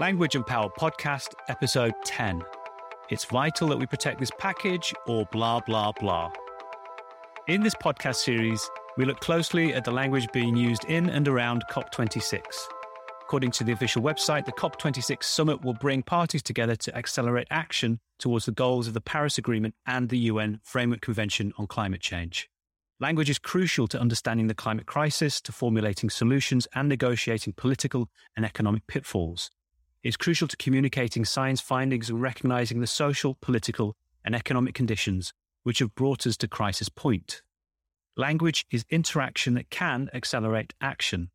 Language 0.00 0.34
and 0.34 0.46
Power 0.46 0.70
Podcast, 0.70 1.34
Episode 1.50 1.92
10. 2.06 2.40
It's 3.10 3.26
vital 3.26 3.68
that 3.68 3.78
we 3.78 3.84
protect 3.84 4.18
this 4.18 4.30
package 4.38 4.94
or 5.06 5.26
blah, 5.30 5.60
blah, 5.60 5.92
blah. 5.92 6.32
In 7.48 7.62
this 7.62 7.74
podcast 7.74 8.16
series, 8.16 8.66
we 8.96 9.04
look 9.04 9.20
closely 9.20 9.74
at 9.74 9.84
the 9.84 9.90
language 9.90 10.26
being 10.32 10.56
used 10.56 10.86
in 10.86 11.10
and 11.10 11.28
around 11.28 11.64
COP26. 11.70 12.40
According 13.20 13.50
to 13.50 13.62
the 13.62 13.72
official 13.72 14.00
website, 14.00 14.46
the 14.46 14.52
COP26 14.52 15.22
summit 15.22 15.62
will 15.62 15.74
bring 15.74 16.02
parties 16.02 16.42
together 16.42 16.76
to 16.76 16.96
accelerate 16.96 17.48
action 17.50 18.00
towards 18.18 18.46
the 18.46 18.52
goals 18.52 18.88
of 18.88 18.94
the 18.94 19.02
Paris 19.02 19.36
Agreement 19.36 19.74
and 19.86 20.08
the 20.08 20.18
UN 20.30 20.60
Framework 20.64 21.02
Convention 21.02 21.52
on 21.58 21.66
Climate 21.66 22.00
Change. 22.00 22.48
Language 23.00 23.28
is 23.28 23.38
crucial 23.38 23.86
to 23.88 24.00
understanding 24.00 24.46
the 24.46 24.54
climate 24.54 24.86
crisis, 24.86 25.42
to 25.42 25.52
formulating 25.52 26.08
solutions, 26.08 26.66
and 26.74 26.88
negotiating 26.88 27.52
political 27.52 28.08
and 28.34 28.46
economic 28.46 28.86
pitfalls. 28.86 29.50
It's 30.02 30.16
crucial 30.16 30.48
to 30.48 30.56
communicating 30.56 31.26
science 31.26 31.60
findings 31.60 32.08
and 32.08 32.22
recognizing 32.22 32.80
the 32.80 32.86
social, 32.86 33.36
political, 33.42 33.96
and 34.24 34.34
economic 34.34 34.74
conditions 34.74 35.34
which 35.62 35.80
have 35.80 35.94
brought 35.94 36.26
us 36.26 36.38
to 36.38 36.48
crisis 36.48 36.88
point. 36.88 37.42
Language 38.16 38.64
is 38.70 38.86
interaction 38.88 39.54
that 39.54 39.68
can 39.68 40.08
accelerate 40.14 40.72
action. 40.80 41.30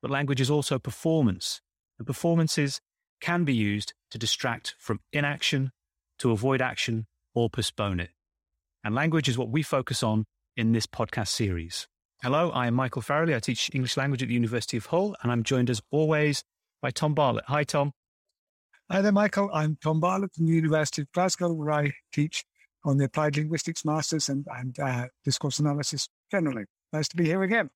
But 0.00 0.10
language 0.10 0.40
is 0.40 0.50
also 0.50 0.78
performance, 0.78 1.60
and 1.98 2.06
performances 2.06 2.80
can 3.20 3.44
be 3.44 3.54
used 3.54 3.92
to 4.10 4.18
distract 4.18 4.74
from 4.78 5.00
inaction, 5.12 5.70
to 6.20 6.30
avoid 6.30 6.62
action, 6.62 7.06
or 7.34 7.50
postpone 7.50 8.00
it. 8.00 8.10
And 8.82 8.94
language 8.94 9.28
is 9.28 9.36
what 9.36 9.50
we 9.50 9.62
focus 9.62 10.02
on 10.02 10.24
in 10.56 10.72
this 10.72 10.86
podcast 10.86 11.28
series. 11.28 11.86
Hello, 12.22 12.50
I 12.50 12.66
am 12.66 12.74
Michael 12.74 13.02
Farrelly. 13.02 13.36
I 13.36 13.40
teach 13.40 13.70
English 13.74 13.98
language 13.98 14.22
at 14.22 14.28
the 14.28 14.34
University 14.34 14.78
of 14.78 14.86
Hull, 14.86 15.14
and 15.22 15.30
I'm 15.30 15.42
joined 15.42 15.68
as 15.68 15.82
always 15.90 16.44
by 16.84 16.90
Tom 16.90 17.14
Bartlett. 17.14 17.46
Hi, 17.46 17.64
Tom. 17.64 17.94
Hi 18.90 19.00
there, 19.00 19.10
Michael. 19.10 19.48
I'm 19.54 19.78
Tom 19.82 20.00
Bartlett 20.00 20.34
from 20.34 20.44
the 20.44 20.52
University 20.52 21.00
of 21.00 21.10
Glasgow, 21.12 21.50
where 21.50 21.72
I 21.72 21.92
teach 22.12 22.44
on 22.84 22.98
the 22.98 23.06
Applied 23.06 23.38
Linguistics 23.38 23.86
Masters 23.86 24.28
and, 24.28 24.46
and 24.54 24.78
uh, 24.78 25.06
Discourse 25.24 25.58
Analysis 25.60 26.10
generally. 26.30 26.64
Nice 26.92 27.08
to 27.08 27.16
be 27.16 27.24
here 27.24 27.42
again. 27.42 27.70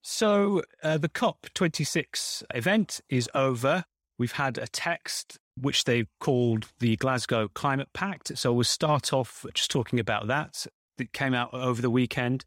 So, 0.00 0.62
uh, 0.82 0.96
the 0.96 1.10
COP26 1.10 2.44
event 2.54 3.02
is 3.10 3.28
over. 3.34 3.84
We've 4.18 4.32
had 4.32 4.56
a 4.56 4.66
text 4.66 5.38
which 5.60 5.84
they've 5.84 6.08
called 6.20 6.68
the 6.78 6.96
Glasgow 6.96 7.48
Climate 7.48 7.88
Pact. 7.92 8.38
So, 8.38 8.54
we'll 8.54 8.64
start 8.64 9.12
off 9.12 9.44
just 9.52 9.70
talking 9.70 10.00
about 10.00 10.26
that. 10.28 10.66
It 10.96 11.12
came 11.12 11.34
out 11.34 11.52
over 11.52 11.82
the 11.82 11.90
weekend. 11.90 12.46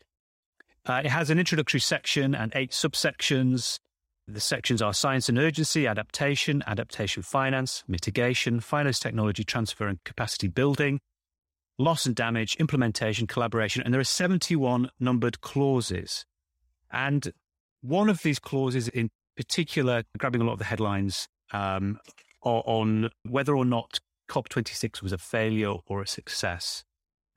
Uh, 0.84 1.04
it 1.06 1.10
has 1.10 1.30
an 1.30 1.38
introductory 1.38 1.82
section 1.82 2.34
and 2.34 2.52
eight 2.56 2.72
subsections. 2.72 3.78
The 4.30 4.42
sections 4.42 4.82
are 4.82 4.94
science 4.94 5.30
and 5.30 5.38
urgency, 5.38 5.88
adaptation, 5.88 6.62
adaptation 6.68 7.24
finance, 7.24 7.86
mitigation, 7.88 8.60
finance 8.60 9.00
technology 9.00 9.46
transfer 9.46 9.88
and 9.88 10.04
capacity 10.04 10.50
building, 10.50 11.00
loss 11.80 12.06
and 12.06 12.14
damage, 12.14 12.58
implementation, 12.58 13.26
collaboration, 13.26 13.84
and 13.84 13.94
there 13.94 14.02
are 14.02 14.06
71 14.06 14.90
numbered 15.00 15.40
clauses. 15.40 16.26
And 16.92 17.32
one 17.82 18.10
of 18.10 18.22
these 18.22 18.38
clauses 18.38 18.90
in 18.90 19.10
particular, 19.38 20.04
grabbing 20.18 20.42
a 20.42 20.44
lot 20.44 20.54
of 20.54 20.60
the 20.60 20.66
headlines 20.66 21.30
um, 21.54 21.98
on 22.42 23.10
whether 23.24 23.56
or 23.56 23.64
not 23.66 24.00
COP26 24.30 25.02
was 25.02 25.14
a 25.14 25.18
failure 25.18 25.76
or 25.86 26.02
a 26.02 26.08
success. 26.08 26.84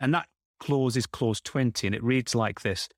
And 0.00 0.12
that 0.14 0.26
clause 0.58 0.96
is 0.96 1.06
clause 1.06 1.40
20, 1.40 1.86
and 1.86 1.94
it 1.94 2.02
reads 2.02 2.34
like 2.34 2.62
this 2.62 2.88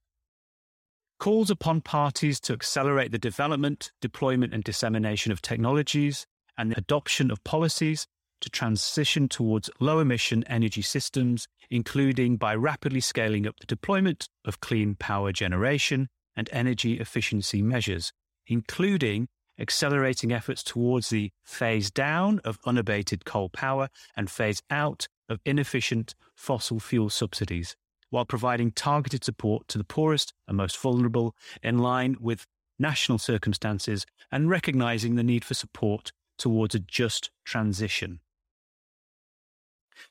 calls 1.23 1.53
upon 1.53 1.81
parties 1.81 2.41
to 2.41 2.53
accelerate 2.53 3.13
the 3.13 3.19
development, 3.19 3.93
deployment, 4.01 4.53
and 4.53 4.65
dissemination 4.65 5.31
of 5.31 5.41
technologies 5.41 6.27
and 6.59 6.73
the 6.73 6.77
adoption 6.77 7.31
of 7.31 7.45
policies 7.45 8.09
to 8.41 8.51
transition 8.51 9.29
towards 9.29 9.71
low 9.79 10.01
emission 10.01 10.43
energy 10.49 10.83
systems, 10.83 11.47
including 11.71 12.37
by 12.37 12.53
rapidly 12.53 12.99
scaling 12.99 13.47
up 13.47 13.55
the 13.61 13.67
deployment 13.67 14.29
of 14.45 14.59
clean 14.59 14.97
power 14.97 15.31
generation 15.31 16.09
and 16.35 16.49
energy 16.51 16.99
efficiency 16.99 17.63
measures, 17.63 18.13
including 18.49 19.29
accelerating 19.61 20.33
efforts 20.33 20.65
towards 20.65 21.11
the 21.11 21.31
phase 21.45 21.89
down 21.93 22.41
of 22.43 22.59
unabated 22.67 23.25
coal 23.25 23.49
power 23.49 23.89
and 24.17 24.29
phase 24.29 24.61
out 24.71 25.07
of 25.29 25.39
inefficient 25.45 26.17
fossil 26.35 26.81
fuel 26.81 27.09
subsidies, 27.09 27.77
while 28.13 28.27
providing 28.27 28.71
targeted 28.71 29.25
support 29.25 29.67
to 29.69 29.79
the 29.79 29.85
poorest 29.85 30.35
and 30.47 30.57
most 30.57 30.77
vulnerable 30.77 31.35
in 31.63 31.79
line 31.79 32.15
with 32.21 32.47
national 32.79 33.17
circumstances 33.17 34.05
and 34.31 34.51
recognizing 34.51 35.15
the 35.15 35.23
need 35.23 35.45
for 35.45 35.55
support 35.55 36.13
towards 36.37 36.75
a 36.75 36.79
just 36.79 37.31
transition. 37.47 38.21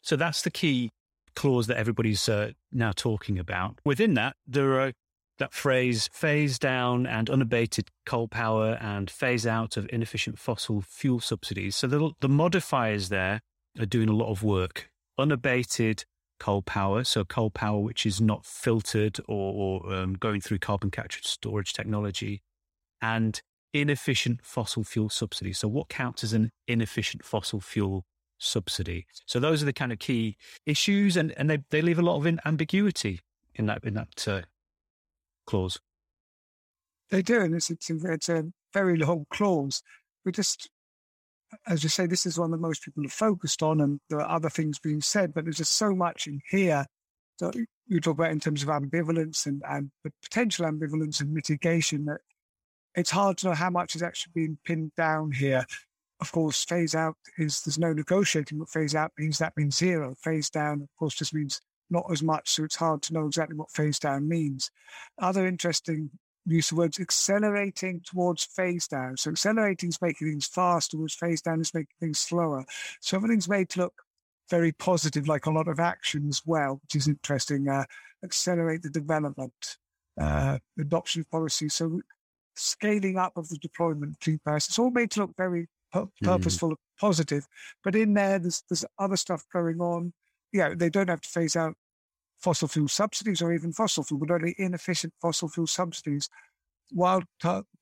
So 0.01 0.15
that's 0.15 0.41
the 0.41 0.49
key 0.49 0.89
clause 1.35 1.67
that 1.67 1.77
everybody's 1.77 2.27
uh, 2.27 2.51
now 2.71 2.91
talking 2.91 3.37
about. 3.37 3.77
Within 3.85 4.15
that, 4.15 4.35
there 4.47 4.79
are 4.79 4.93
that 5.37 5.53
phrase 5.53 6.09
phase 6.11 6.57
down 6.57 7.05
and 7.05 7.29
unabated 7.29 7.89
coal 8.05 8.27
power 8.27 8.77
and 8.81 9.11
phase 9.11 9.45
out 9.45 9.77
of 9.77 9.87
inefficient 9.91 10.39
fossil 10.39 10.81
fuel 10.81 11.19
subsidies. 11.19 11.75
So 11.75 11.87
the, 11.87 12.11
the 12.19 12.29
modifiers 12.29 13.09
there 13.09 13.41
are 13.79 13.85
doing 13.85 14.09
a 14.09 14.15
lot 14.15 14.31
of 14.31 14.43
work. 14.43 14.89
Unabated 15.17 16.05
coal 16.41 16.63
power, 16.63 17.03
so 17.03 17.23
coal 17.23 17.51
power 17.51 17.79
which 17.79 18.03
is 18.03 18.19
not 18.19 18.47
filtered 18.47 19.19
or, 19.27 19.83
or 19.85 19.93
um, 19.93 20.13
going 20.15 20.41
through 20.41 20.57
carbon 20.57 20.89
capture 20.89 21.19
storage 21.23 21.71
technology, 21.71 22.41
and 22.99 23.41
inefficient 23.75 24.39
fossil 24.43 24.83
fuel 24.83 25.07
subsidies. 25.07 25.59
So, 25.59 25.67
what 25.67 25.87
counts 25.87 26.23
as 26.23 26.33
an 26.33 26.49
inefficient 26.67 27.23
fossil 27.23 27.61
fuel 27.61 28.05
subsidy? 28.39 29.05
So, 29.27 29.39
those 29.39 29.61
are 29.61 29.67
the 29.67 29.73
kind 29.73 29.91
of 29.91 29.99
key 29.99 30.35
issues, 30.65 31.15
and, 31.15 31.31
and 31.37 31.47
they, 31.47 31.59
they 31.69 31.83
leave 31.83 31.99
a 31.99 32.01
lot 32.01 32.17
of 32.17 32.39
ambiguity 32.43 33.19
in 33.53 33.67
that 33.67 33.83
in 33.83 33.93
that 33.93 34.27
uh, 34.27 34.41
clause. 35.45 35.79
They 37.11 37.21
do, 37.21 37.39
and 37.41 37.53
it's, 37.53 37.69
it's, 37.69 37.91
it's 37.91 38.29
a 38.29 38.45
very 38.73 38.97
long 38.97 39.27
clause. 39.29 39.83
We 40.25 40.31
just 40.31 40.71
as 41.67 41.83
you 41.83 41.89
say, 41.89 42.05
this 42.05 42.25
is 42.25 42.39
one 42.39 42.51
that 42.51 42.57
most 42.57 42.83
people 42.83 43.05
are 43.05 43.09
focused 43.09 43.61
on, 43.61 43.81
and 43.81 43.99
there 44.09 44.21
are 44.21 44.35
other 44.35 44.49
things 44.49 44.79
being 44.79 45.01
said, 45.01 45.33
but 45.33 45.43
there's 45.43 45.57
just 45.57 45.73
so 45.73 45.93
much 45.93 46.27
in 46.27 46.41
here 46.49 46.85
that 47.39 47.55
you 47.87 47.99
talk 47.99 48.13
about 48.13 48.31
in 48.31 48.39
terms 48.39 48.63
of 48.63 48.69
ambivalence 48.69 49.45
and, 49.45 49.61
and 49.67 49.91
potential 50.23 50.65
ambivalence 50.65 51.19
and 51.19 51.33
mitigation 51.33 52.05
that 52.05 52.19
it's 52.95 53.11
hard 53.11 53.37
to 53.37 53.47
know 53.47 53.53
how 53.53 53.69
much 53.69 53.95
is 53.95 54.03
actually 54.03 54.31
being 54.33 54.57
pinned 54.65 54.91
down 54.95 55.31
here. 55.31 55.65
Of 56.19 56.31
course, 56.31 56.63
phase 56.63 56.93
out 56.93 57.15
is 57.37 57.61
there's 57.61 57.79
no 57.79 57.93
negotiating 57.93 58.59
what 58.59 58.69
phase 58.69 58.93
out 58.93 59.11
means. 59.17 59.39
That 59.39 59.53
means 59.57 59.77
zero. 59.77 60.13
Phase 60.21 60.49
down, 60.49 60.81
of 60.81 60.89
course, 60.99 61.15
just 61.15 61.33
means 61.33 61.59
not 61.89 62.05
as 62.11 62.21
much. 62.21 62.49
So 62.49 62.63
it's 62.63 62.75
hard 62.75 63.01
to 63.03 63.13
know 63.13 63.25
exactly 63.25 63.55
what 63.55 63.71
phase 63.71 63.97
down 63.97 64.27
means. 64.27 64.69
Other 65.19 65.47
interesting 65.47 66.11
use 66.45 66.71
of 66.71 66.77
words 66.77 66.99
accelerating 66.99 68.01
towards 68.05 68.45
phase 68.45 68.87
down. 68.87 69.17
So 69.17 69.31
accelerating 69.31 69.89
is 69.89 70.01
making 70.01 70.27
things 70.27 70.47
fast 70.47 70.91
towards 70.91 71.13
phase 71.13 71.41
down 71.41 71.61
is 71.61 71.73
making 71.73 71.95
things 71.99 72.19
slower. 72.19 72.65
So 72.99 73.17
everything's 73.17 73.49
made 73.49 73.69
to 73.69 73.81
look 73.81 73.93
very 74.49 74.71
positive, 74.71 75.27
like 75.27 75.45
a 75.45 75.51
lot 75.51 75.67
of 75.67 75.79
action 75.79 76.27
as 76.27 76.41
well, 76.45 76.79
which 76.81 76.95
is 76.95 77.07
interesting. 77.07 77.69
Uh, 77.69 77.85
accelerate 78.23 78.81
the 78.83 78.89
development, 78.89 79.77
uh, 80.19 80.59
adoption 80.79 81.21
of 81.21 81.29
policy. 81.29 81.69
So 81.69 82.01
scaling 82.55 83.17
up 83.17 83.37
of 83.37 83.49
the 83.49 83.57
deployment 83.57 84.19
Paris. 84.43 84.67
It's 84.67 84.79
all 84.79 84.91
made 84.91 85.11
to 85.11 85.21
look 85.21 85.35
very 85.37 85.67
pu- 85.93 86.01
mm-hmm. 86.01 86.25
purposeful 86.25 86.69
mm. 86.69 86.71
and 86.71 86.77
positive. 86.99 87.47
But 87.83 87.95
in 87.95 88.13
there, 88.13 88.39
there's, 88.39 88.63
there's 88.69 88.85
other 88.99 89.17
stuff 89.17 89.45
going 89.51 89.79
on. 89.79 90.13
Yeah, 90.51 90.73
they 90.75 90.89
don't 90.89 91.09
have 91.09 91.21
to 91.21 91.29
phase 91.29 91.55
out 91.55 91.75
fossil 92.41 92.67
fuel 92.67 92.87
subsidies 92.87 93.41
or 93.41 93.53
even 93.53 93.71
fossil 93.71 94.03
fuel, 94.03 94.19
but 94.19 94.31
only 94.31 94.55
inefficient 94.57 95.13
fossil 95.21 95.47
fuel 95.47 95.67
subsidies 95.67 96.29
while 96.91 97.23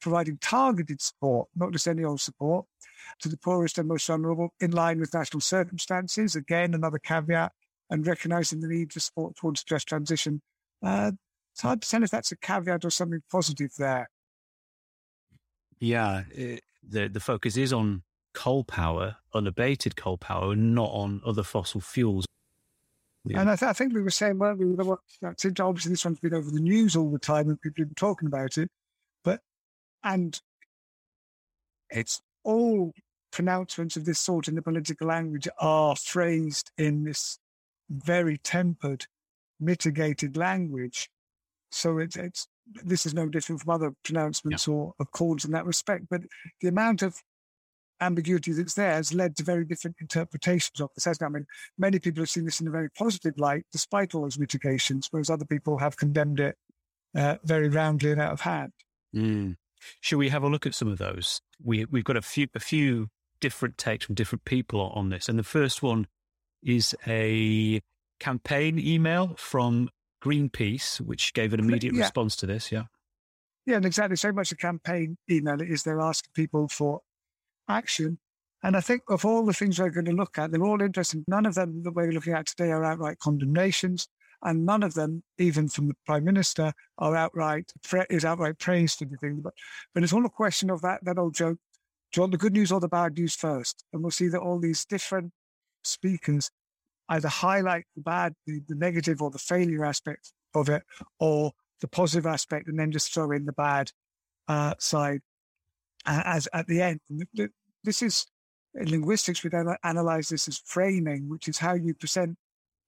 providing 0.02 0.38
targeted 0.40 1.02
support, 1.02 1.50
not 1.56 1.72
just 1.72 1.88
any 1.88 2.04
old 2.04 2.22
support, 2.22 2.66
to 3.20 3.30
the 3.30 3.38
poorest 3.38 3.78
and 3.78 3.88
most 3.88 4.08
vulnerable 4.08 4.54
in 4.60 4.72
line 4.72 5.00
with 5.00 5.14
national 5.14 5.42
circumstances. 5.42 6.36
Again, 6.36 6.74
another 6.74 7.00
caveat, 7.00 7.52
and 7.90 8.06
recognizing 8.06 8.60
the 8.60 8.68
need 8.68 8.94
for 8.94 9.00
support 9.00 9.36
towards 9.36 9.64
just 9.64 9.88
transition. 9.88 10.42
Uh, 10.84 11.12
it's 11.54 11.62
hard 11.62 11.82
to 11.82 11.90
tell 11.90 12.04
if 12.04 12.12
that's 12.12 12.32
a 12.32 12.38
caveat 12.38 12.86
or 12.86 12.90
something 12.90 13.22
positive 13.32 13.72
there. 13.78 14.10
Yeah, 15.80 16.24
it, 16.32 16.64
the 16.88 17.08
the 17.08 17.20
focus 17.20 17.58
is 17.58 17.74
on 17.74 18.04
coal 18.34 18.64
power, 18.64 19.18
unabated 19.34 19.96
coal 19.96 20.18
power, 20.18 20.52
and 20.52 20.76
not 20.76 20.90
on 20.92 21.22
other 21.26 21.44
fossil 21.44 21.82
fuels. 21.82 22.26
Yeah. 23.26 23.42
And 23.42 23.50
I, 23.50 23.56
th- 23.56 23.70
I, 23.70 23.74
think 23.74 23.94
we 23.94 24.02
were 24.02 24.10
saying, 24.10 24.38
well, 24.38 24.56
we 24.56 24.66
were, 24.66 25.00
obviously 25.22 25.92
this 25.92 26.06
one's 26.06 26.20
been 26.20 26.34
over 26.34 26.50
the 26.50 26.62
news 26.62 26.96
all 26.96 27.12
the 27.12 27.20
time 27.20 27.50
and 27.50 27.60
people 27.62 27.82
have 27.82 27.90
been 27.90 27.96
talking 27.96 28.28
about 28.28 28.58
it, 28.58 28.70
but, 29.24 29.42
and 30.04 30.40
it's 31.90 32.22
all 32.44 32.94
pronouncements 33.32 33.98
of 33.98 34.06
this 34.06 34.20
sort 34.20 34.48
in 34.48 34.56
the 34.56 34.62
political 34.62 35.08
language 35.08 35.48
are 35.60 35.96
phrased 35.96 36.72
in 36.78 37.04
this 37.04 37.40
very 37.90 38.38
tempered, 38.38 39.06
mitigated 39.60 40.38
language. 40.38 41.10
So 41.72 41.98
it's, 41.98 42.16
it's, 42.16 42.48
this 42.84 43.06
is 43.06 43.14
no 43.14 43.28
different 43.28 43.62
from 43.62 43.72
other 43.72 43.94
pronouncements 44.04 44.68
yeah. 44.68 44.74
or, 44.74 44.94
or 44.98 45.06
calls 45.08 45.46
in 45.46 45.52
that 45.52 45.66
respect, 45.66 46.06
but 46.10 46.22
the 46.62 46.68
amount 46.68 47.02
of 47.02 47.22
ambiguity 48.02 48.52
that's 48.54 48.74
there 48.74 48.94
has 48.94 49.14
led 49.14 49.36
to 49.38 49.44
very 49.44 49.66
different 49.66 49.98
interpretations 50.00 50.80
of 50.80 50.90
this. 50.96 51.08
I 51.08 51.30
mean, 51.30 51.46
many 51.78 52.00
people 52.00 52.22
have 52.22 52.30
seen 52.30 52.46
this 52.46 52.62
in 52.62 52.68
a 52.68 52.72
very 52.72 52.90
positive 52.90 53.38
light, 53.38 53.66
despite 53.72 54.16
all 54.16 54.24
those 54.24 54.40
mitigations, 54.40 55.08
whereas 55.12 55.30
other 55.30 55.46
people 55.46 55.78
have 55.78 55.98
condemned 55.98 56.40
it 56.40 56.56
uh, 57.16 57.38
very 57.44 57.70
roundly 57.70 58.12
and 58.12 58.22
out 58.22 58.34
of 58.34 58.42
hand. 58.42 58.72
Mm. 59.16 59.56
Should 60.02 60.18
we 60.18 60.30
have 60.30 60.44
a 60.44 60.50
look 60.50 60.66
at 60.66 60.76
some 60.76 60.88
of 60.88 60.98
those? 60.98 61.42
We 61.64 61.86
we've 61.86 62.04
got 62.04 62.18
a 62.18 62.22
few 62.22 62.48
a 62.54 62.60
few 62.60 63.08
different 63.40 63.78
takes 63.78 64.06
from 64.06 64.16
different 64.16 64.46
people 64.46 64.82
on 64.82 65.10
this, 65.10 65.30
and 65.30 65.40
the 65.40 65.44
first 65.44 65.82
one 65.82 66.08
is 66.64 66.96
a 67.08 67.82
campaign 68.20 68.78
email 68.78 69.36
from 69.38 69.90
Greenpeace, 70.22 71.00
which 71.00 71.34
gave 71.34 71.54
an 71.54 71.60
immediate 71.60 71.96
yeah. 71.96 72.02
response 72.02 72.36
to 72.38 72.46
this. 72.46 72.72
Yeah. 72.72 72.84
Yeah, 73.66 73.76
and 73.76 73.86
exactly 73.86 74.16
so 74.16 74.32
much 74.32 74.52
a 74.52 74.56
campaign 74.56 75.18
email 75.30 75.62
it 75.62 75.70
is 75.70 75.84
they're 75.84 76.02
asking 76.02 76.32
people 76.34 76.68
for 76.68 77.02
action. 77.70 78.20
And 78.62 78.76
I 78.76 78.82
think 78.82 79.04
of 79.10 79.24
all 79.24 79.46
the 79.46 79.54
things 79.54 79.80
we're 79.80 79.90
going 79.90 80.06
to 80.06 80.12
look 80.12 80.38
at, 80.38 80.52
they're 80.52 80.64
all 80.64 80.82
interesting. 80.82 81.24
None 81.28 81.46
of 81.46 81.56
them 81.56 81.84
that 81.84 81.94
we're 81.94 82.12
looking 82.12 82.34
at 82.34 82.48
today 82.48 82.72
are 82.72 82.84
outright 82.84 83.20
condemnations, 83.20 84.08
and 84.44 84.66
none 84.66 84.84
of 84.84 84.94
them, 84.94 85.24
even 85.38 85.70
from 85.70 85.88
the 85.88 85.94
prime 86.06 86.26
minister, 86.26 86.74
are 86.98 87.16
outright 87.16 87.72
is 88.10 88.26
outright 88.26 88.60
praise 88.60 88.96
for 88.96 89.06
the 89.06 89.18
thing. 89.18 89.40
But 89.42 89.54
but 89.94 90.04
it's 90.04 90.14
all 90.14 90.26
a 90.26 90.30
question 90.30 90.70
of 90.70 90.82
that 90.82 91.00
that 91.06 91.18
old 91.18 91.36
joke: 91.36 91.58
do 92.12 92.20
you 92.20 92.22
want 92.24 92.32
the 92.32 92.38
good 92.38 92.54
news 92.54 92.72
or 92.72 92.80
the 92.80 92.90
bad 92.90 93.18
news 93.18 93.36
first? 93.36 93.86
And 93.94 94.02
we'll 94.02 94.12
see 94.12 94.28
that 94.28 94.42
all 94.42 94.60
these 94.60 94.86
different 94.86 95.32
speakers 95.84 96.52
either 97.10 97.28
highlight 97.28 97.86
the 97.96 98.02
bad, 98.02 98.34
the, 98.46 98.62
the 98.68 98.76
negative, 98.76 99.22
or 99.22 99.32
the 99.32 99.40
failure 99.40 99.86
aspect 99.86 100.34
of 100.54 100.70
it, 100.70 100.84
or 101.20 101.52
the 101.82 101.88
positive 101.88 102.26
aspect, 102.26 102.68
and 102.68 102.78
then 102.78 102.92
just 102.92 103.14
throw 103.14 103.32
in 103.32 103.46
the 103.46 103.54
bad 103.54 103.92
uh, 104.48 104.74
side 104.80 105.22
uh, 106.06 106.22
as 106.26 106.48
at 106.54 106.68
the 106.68 106.82
end. 106.82 107.00
This 107.84 108.02
is 108.02 108.26
in 108.76 108.90
linguistics, 108.90 109.44
we 109.44 109.50
then 109.50 109.76
analyze 109.84 110.30
this 110.30 110.48
as 110.48 110.62
framing, 110.66 111.30
which 111.30 111.48
is 111.48 111.58
how 111.58 111.74
you 111.74 111.94
present 111.94 112.38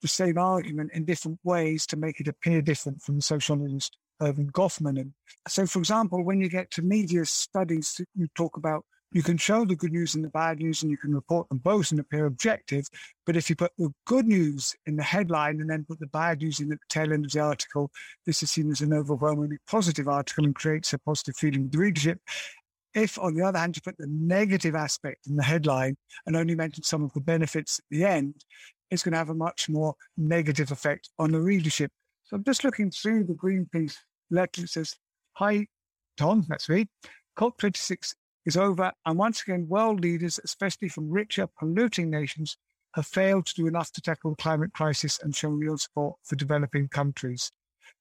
the 0.01 0.07
same 0.07 0.38
argument 0.38 0.91
in 0.93 1.05
different 1.05 1.39
ways 1.43 1.85
to 1.88 1.97
make 1.97 2.19
it 2.19 2.27
appear 2.27 2.61
different 2.61 3.01
from 3.01 3.15
the 3.15 3.21
sociologist 3.21 3.97
Erving 4.21 4.51
Goffman. 4.51 4.99
And 4.99 5.13
so, 5.47 5.65
for 5.65 5.79
example, 5.79 6.23
when 6.23 6.39
you 6.39 6.49
get 6.49 6.71
to 6.71 6.81
media 6.81 7.25
studies, 7.25 7.99
you 8.15 8.27
talk 8.35 8.57
about 8.57 8.85
you 9.13 9.23
can 9.23 9.35
show 9.35 9.65
the 9.65 9.75
good 9.75 9.91
news 9.91 10.15
and 10.15 10.23
the 10.23 10.29
bad 10.29 10.59
news 10.59 10.83
and 10.83 10.89
you 10.89 10.97
can 10.97 11.13
report 11.13 11.49
them 11.49 11.57
both 11.57 11.91
and 11.91 11.99
appear 11.99 12.25
objective. 12.25 12.85
But 13.25 13.35
if 13.35 13.49
you 13.49 13.57
put 13.57 13.73
the 13.77 13.93
good 14.05 14.25
news 14.25 14.73
in 14.85 14.95
the 14.95 15.03
headline 15.03 15.59
and 15.59 15.69
then 15.69 15.83
put 15.83 15.99
the 15.99 16.07
bad 16.07 16.39
news 16.39 16.61
in 16.61 16.69
the 16.69 16.77
tail 16.88 17.11
end 17.11 17.25
of 17.25 17.31
the 17.31 17.41
article, 17.41 17.91
this 18.25 18.41
is 18.41 18.51
seen 18.51 18.71
as 18.71 18.79
an 18.79 18.93
overwhelmingly 18.93 19.57
positive 19.67 20.07
article 20.07 20.45
and 20.45 20.55
creates 20.55 20.93
a 20.93 20.97
positive 20.97 21.35
feeling 21.35 21.63
with 21.63 21.73
the 21.73 21.77
readership. 21.77 22.21
If, 22.93 23.17
on 23.17 23.35
the 23.35 23.43
other 23.43 23.59
hand, 23.59 23.75
you 23.75 23.81
put 23.81 23.97
the 23.97 24.07
negative 24.07 24.75
aspect 24.75 25.27
in 25.27 25.35
the 25.35 25.43
headline 25.43 25.95
and 26.25 26.35
only 26.35 26.55
mention 26.55 26.83
some 26.83 27.03
of 27.03 27.13
the 27.13 27.21
benefits 27.21 27.79
at 27.79 27.85
the 27.89 28.05
end, 28.05 28.43
it's 28.89 29.03
going 29.03 29.13
to 29.13 29.17
have 29.17 29.29
a 29.29 29.33
much 29.33 29.69
more 29.69 29.95
negative 30.17 30.71
effect 30.71 31.09
on 31.17 31.31
the 31.31 31.39
readership. 31.39 31.91
So 32.25 32.35
I'm 32.35 32.43
just 32.43 32.63
looking 32.63 32.91
through 32.91 33.23
the 33.23 33.33
Greenpeace 33.33 33.95
letter. 34.29 34.63
It 34.63 34.69
says, 34.69 34.95
Hi, 35.33 35.67
Tom, 36.17 36.45
that's 36.49 36.67
me. 36.67 36.88
COP26 37.39 38.13
is 38.45 38.57
over, 38.57 38.91
and 39.05 39.17
once 39.17 39.41
again, 39.41 39.67
world 39.69 40.01
leaders, 40.01 40.39
especially 40.43 40.89
from 40.89 41.09
richer, 41.09 41.47
polluting 41.59 42.09
nations, 42.09 42.57
have 42.95 43.07
failed 43.07 43.45
to 43.45 43.53
do 43.55 43.67
enough 43.67 43.91
to 43.93 44.01
tackle 44.01 44.31
the 44.31 44.41
climate 44.41 44.73
crisis 44.73 45.19
and 45.23 45.35
show 45.35 45.49
real 45.49 45.77
support 45.77 46.17
for 46.23 46.35
developing 46.35 46.89
countries. 46.89 47.51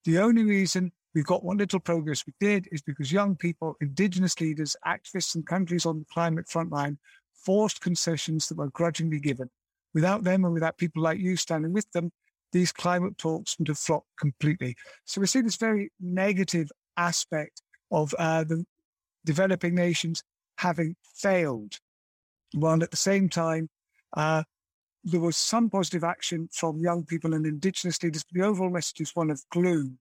The 0.05 0.19
only 0.19 0.43
reason 0.43 0.93
we've 1.15 1.27
got 1.27 1.45
what 1.45 1.57
little 1.57 1.81
progress 1.81 2.25
we 2.27 2.33
did 2.41 2.69
is 2.73 2.83
because 2.83 3.13
young 3.13 3.37
people, 3.37 3.77
indigenous 3.81 4.41
leaders, 4.41 4.77
activists, 4.87 5.35
and 5.35 5.47
countries 5.47 5.87
on 5.87 6.01
the 6.01 6.07
climate 6.13 6.47
frontline 6.47 6.97
forced 7.35 7.81
concessions 7.81 8.49
that 8.49 8.59
were 8.59 8.69
grudgingly 8.69 9.19
given. 9.19 9.51
Without 9.95 10.25
them 10.25 10.45
and 10.45 10.55
without 10.55 10.79
people 10.79 11.03
like 11.03 11.19
you 11.19 11.37
standing 11.37 11.73
with 11.73 11.91
them, 11.93 12.13
these 12.53 12.73
climate 12.73 13.17
talks 13.19 13.59
would 13.59 13.69
have 13.69 13.79
flopped 13.79 14.09
completely. 14.19 14.77
So 15.05 15.21
we 15.21 15.27
see 15.27 15.41
this 15.41 15.57
very 15.57 15.91
negative 16.01 16.71
aspect 16.97 17.63
of 17.91 18.15
uh, 18.19 18.45
the 18.45 18.65
developing 19.25 19.75
nations 19.75 20.23
having 20.59 20.97
failed. 21.15 21.79
While 22.53 22.83
at 22.83 22.91
the 22.91 22.97
same 22.97 23.29
time, 23.29 23.69
uh, 24.17 24.43
there 25.05 25.21
was 25.21 25.37
some 25.37 25.71
positive 25.71 26.05
action 26.05 26.49
from 26.53 26.81
young 26.81 27.05
people 27.05 27.35
and 27.35 27.47
indigenous 27.47 28.03
leaders, 28.03 28.25
but 28.25 28.39
the 28.39 28.47
overall 28.47 28.71
message 28.71 29.01
is 29.01 29.17
one 29.17 29.31
of 29.31 29.43
gloom. 29.51 29.99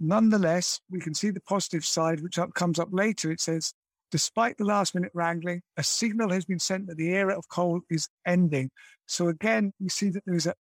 Nonetheless, 0.00 0.80
we 0.90 1.00
can 1.00 1.14
see 1.14 1.30
the 1.30 1.40
positive 1.40 1.84
side, 1.84 2.20
which 2.20 2.38
up, 2.38 2.54
comes 2.54 2.78
up 2.78 2.88
later. 2.90 3.30
It 3.30 3.40
says, 3.40 3.72
despite 4.10 4.58
the 4.58 4.64
last 4.64 4.94
minute 4.94 5.12
wrangling, 5.14 5.62
a 5.76 5.82
signal 5.82 6.30
has 6.30 6.44
been 6.44 6.58
sent 6.58 6.86
that 6.86 6.96
the 6.96 7.14
era 7.14 7.36
of 7.36 7.48
coal 7.48 7.80
is 7.88 8.08
ending. 8.26 8.70
So 9.06 9.28
again, 9.28 9.72
we 9.80 9.88
see 9.88 10.10
that 10.10 10.22
there's 10.26 10.46
a, 10.46 10.54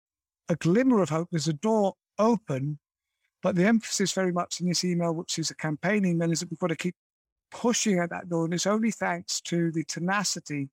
a 0.49 0.57
glimmer 0.57 1.01
of 1.01 1.09
hope. 1.09 1.29
There's 1.31 1.49
a 1.49 1.53
door 1.53 1.95
open, 2.19 2.79
but 3.43 3.55
the 3.55 3.65
emphasis 3.65 4.13
very 4.13 4.33
much 4.33 4.61
in 4.61 4.69
this 4.69 4.85
email, 4.85 5.13
which 5.15 5.39
is 5.39 5.51
a 5.51 5.57
campaign 5.57 6.05
email, 6.05 6.33
is 6.33 6.41
that 6.41 6.51
we've 6.51 6.59
got 6.59 6.69
to 6.69 6.77
keep 6.77 6.95
pushing 7.51 7.99
at 7.99 8.11
that 8.11 8.29
door. 8.29 8.45
And 8.45 8.55
it's 8.55 8.67
only 8.67 8.91
thanks 8.91 9.41
to 9.43 9.71
the 9.73 9.85
tenacity 9.85 10.69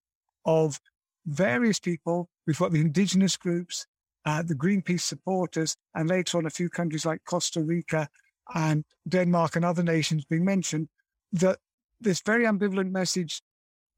of 0.46 0.80
various 1.26 1.80
people. 1.80 2.30
We've 2.46 2.60
got 2.60 2.72
the 2.72 2.82
indigenous 2.82 3.38
groups, 3.38 3.86
uh, 4.26 4.44
the 4.44 4.56
Greenpeace 4.56 5.02
supporters, 5.02 5.76
and 5.94 6.10
later 6.10 6.38
on 6.38 6.46
a 6.46 6.50
few 6.50 6.70
countries 6.70 7.06
like 7.06 7.24
Costa 7.26 7.62
Rica 7.62 8.10
and 8.54 8.84
Denmark 9.08 9.56
and 9.56 9.66
other 9.66 9.84
nations 9.84 10.26
being 10.26 10.46
mentioned, 10.46 10.90
that 11.34 11.60
this 12.00 12.22
very 12.22 12.46
ambivalent 12.46 12.92
message 12.92 13.42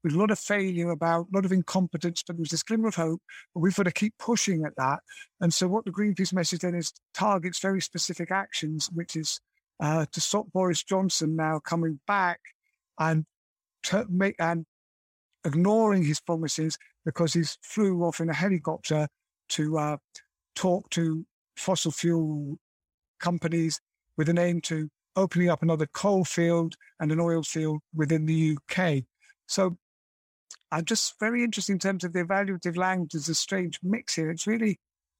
with 0.04 0.14
a 0.14 0.18
lot 0.18 0.30
of 0.30 0.38
failure 0.38 0.90
about, 0.90 1.26
a 1.32 1.36
lot 1.36 1.44
of 1.44 1.52
incompetence, 1.52 2.22
but 2.26 2.36
there's 2.36 2.50
this 2.50 2.62
glimmer 2.62 2.88
of 2.88 2.94
hope. 2.94 3.20
But 3.52 3.60
we've 3.60 3.74
got 3.74 3.84
to 3.84 3.92
keep 3.92 4.14
pushing 4.18 4.64
at 4.64 4.76
that. 4.76 5.00
And 5.40 5.52
so 5.52 5.66
what 5.68 5.84
the 5.84 5.90
Greenpeace 5.90 6.32
message 6.32 6.60
then 6.60 6.74
is 6.74 6.92
targets 7.14 7.58
very 7.58 7.80
specific 7.80 8.30
actions, 8.30 8.88
which 8.92 9.16
is 9.16 9.40
uh, 9.80 10.06
to 10.12 10.20
stop 10.20 10.46
Boris 10.52 10.82
Johnson 10.82 11.36
now 11.36 11.58
coming 11.58 12.00
back 12.06 12.40
and 12.98 13.24
make 14.08 14.36
and 14.38 14.66
ignoring 15.44 16.04
his 16.04 16.20
promises 16.20 16.78
because 17.04 17.32
he 17.32 17.42
flew 17.62 18.02
off 18.02 18.20
in 18.20 18.28
a 18.28 18.34
helicopter 18.34 19.08
to 19.50 19.78
uh, 19.78 19.96
talk 20.54 20.90
to 20.90 21.24
fossil 21.56 21.90
fuel 21.90 22.58
companies 23.18 23.80
with 24.18 24.28
an 24.28 24.36
aim 24.36 24.60
to 24.60 24.90
opening 25.16 25.48
up 25.48 25.62
another 25.62 25.86
coal 25.86 26.24
field 26.24 26.74
and 27.00 27.10
an 27.10 27.20
oil 27.20 27.42
field 27.42 27.80
within 27.94 28.26
the 28.26 28.56
UK. 28.56 29.04
So 29.46 29.78
I'm 30.70 30.84
just 30.84 31.18
very 31.18 31.42
interested 31.42 31.72
in 31.72 31.78
terms 31.78 32.04
of 32.04 32.12
the 32.12 32.24
evaluative 32.24 32.76
language. 32.76 33.12
There's 33.12 33.28
a 33.28 33.34
strange 33.34 33.78
mix 33.82 34.14
here. 34.14 34.30
It's 34.30 34.46
really 34.46 34.78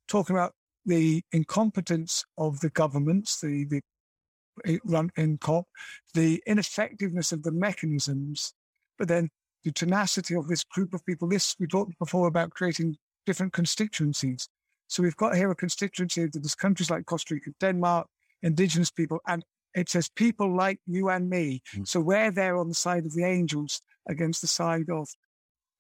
talking 0.09 0.37
about 0.37 0.53
the 0.85 1.23
incompetence 1.33 2.25
of 2.37 2.61
the 2.61 2.71
governments, 2.71 3.41
the, 3.41 3.65
the 3.65 4.81
run 4.85 5.11
in 5.17 5.39
COP, 5.39 5.67
the 6.15 6.43
ineffectiveness 6.47 7.33
of 7.33 7.43
the 7.43 7.53
mechanisms, 7.53 8.53
but 8.99 9.09
then 9.09 9.31
the 9.65 9.73
tenacity 9.73 10.35
of 10.35 10.49
this 10.49 10.65
group 10.65 10.95
of 10.95 11.05
people. 11.07 11.29
This 11.29 11.55
we 11.59 11.67
talked 11.67 11.99
before 11.99 12.27
about 12.27 12.51
creating 12.51 12.97
different 13.27 13.53
constituencies. 13.53 14.49
So 14.87 15.03
we've 15.03 15.17
got 15.17 15.37
here 15.37 15.51
a 15.51 15.55
constituency 15.55 16.23
that 16.25 16.33
there's 16.33 16.55
countries 16.55 16.91
like 16.91 17.05
Costa 17.07 17.35
Rica, 17.35 17.51
Denmark, 17.61 18.07
indigenous 18.43 18.91
people, 18.91 19.21
and 19.27 19.45
it 19.75 19.89
says 19.89 20.09
people 20.09 20.55
like 20.57 20.81
you 20.87 21.09
and 21.09 21.29
me. 21.29 21.63
Mm. 21.77 21.87
So 21.87 22.01
we're 22.01 22.31
there 22.31 22.57
on 22.57 22.69
the 22.69 22.75
side 22.75 23.05
of 23.05 23.15
the 23.15 23.25
angels 23.25 23.81
against 24.09 24.41
the 24.41 24.47
side 24.47 24.91
of 24.91 25.09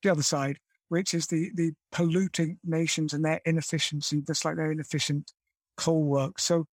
the 0.02 0.10
other 0.10 0.22
side, 0.22 0.58
which 0.88 1.14
is 1.14 1.26
the 1.26 1.50
the 1.54 1.72
polluting 1.92 2.58
nations 2.64 3.12
and 3.12 3.24
their 3.24 3.40
inefficiency, 3.44 4.22
just 4.26 4.44
like 4.44 4.56
their 4.56 4.72
inefficient 4.72 5.32
coal 5.76 6.02
work. 6.02 6.38
So 6.38 6.66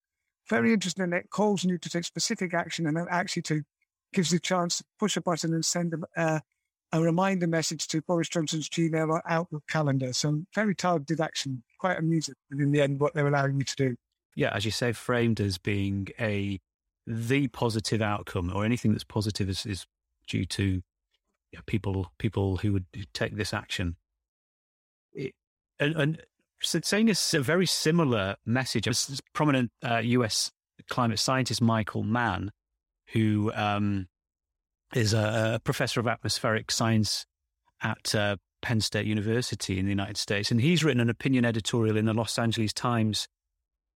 very 0.50 0.74
interesting 0.74 1.12
It 1.13 1.30
calls 1.32 1.65
on 1.65 1.70
you 1.70 1.77
to 1.77 1.89
take 1.89 2.04
specific 2.04 2.54
action 2.54 2.86
and 2.86 2.98
actually 3.10 3.42
to 3.44 3.63
gives 4.13 4.32
you 4.32 4.38
a 4.38 4.39
chance 4.39 4.77
to 4.77 4.84
push 5.00 5.18
a 5.18 5.22
button 5.22 5.54
and 5.54 5.65
send 5.65 5.94
a, 5.94 6.22
uh, 6.22 6.39
a 6.94 7.01
reminder 7.01 7.48
message 7.48 7.88
to 7.88 8.01
Boris 8.01 8.30
Johnson's 8.30 8.70
Gmail 8.70 9.10
or 9.10 9.22
Outlook 9.30 9.63
calendar. 9.68 10.13
So 10.13 10.44
very 10.54 10.74
targeted 10.74 11.20
action, 11.20 11.63
quite 11.80 12.00
amusing. 12.00 12.36
And 12.51 12.62
in 12.62 12.72
the 12.72 12.82
end, 12.82 13.00
what 13.00 13.13
they're 13.13 13.27
allowing 13.27 13.58
you 13.58 13.65
to 13.65 13.75
do. 13.75 13.96
Yeah, 14.36 14.51
as 14.54 14.65
you 14.65 14.72
say, 14.72 14.92
framed 14.92 15.39
as 15.39 15.58
being 15.58 16.10
a 16.20 16.60
the 17.08 17.48
positive 17.48 18.01
outcome 18.01 18.51
or 18.54 18.65
anything 18.65 18.92
that's 18.92 19.04
positive 19.04 19.48
is, 19.48 19.65
is 19.65 19.86
due 20.27 20.46
to 20.46 20.82
people 21.65 22.12
people 22.18 22.58
who 22.58 22.74
would 22.74 22.86
take 23.13 23.36
this 23.36 23.54
action. 23.54 23.96
It, 25.13 25.34
and, 25.80 25.96
and 25.96 26.22
saying 26.62 27.10
a 27.10 27.39
very 27.39 27.65
similar 27.65 28.36
message. 28.46 28.88
A 28.88 28.94
prominent 29.34 29.72
uh, 29.84 29.98
US 29.98 30.51
climate 30.89 31.20
scientist, 31.20 31.62
Michael 31.62 32.04
Mann, 32.04 32.51
who 33.12 33.51
um, 33.54 34.08
is 34.94 35.13
a, 35.13 35.54
a, 35.56 35.60
professor 35.60 36.00
of 36.00 36.08
atmospheric 36.08 36.72
science 36.72 37.25
at 37.82 38.15
uh, 38.15 38.38
Penn 38.62 38.82
State 38.82 39.06
University 39.06 39.80
in 39.80 39.86
the 39.86 39.92
United 39.92 40.18
States. 40.18 40.51
And 40.51 40.62
he's 40.62 40.84
written 40.84 41.01
an 41.01 41.10
opinion 41.10 41.46
editorial 41.46 41.98
in 41.98 42.06
the 42.06 42.13
Los 42.13 42.38
Angeles 42.39 42.74
Times, 42.74 43.27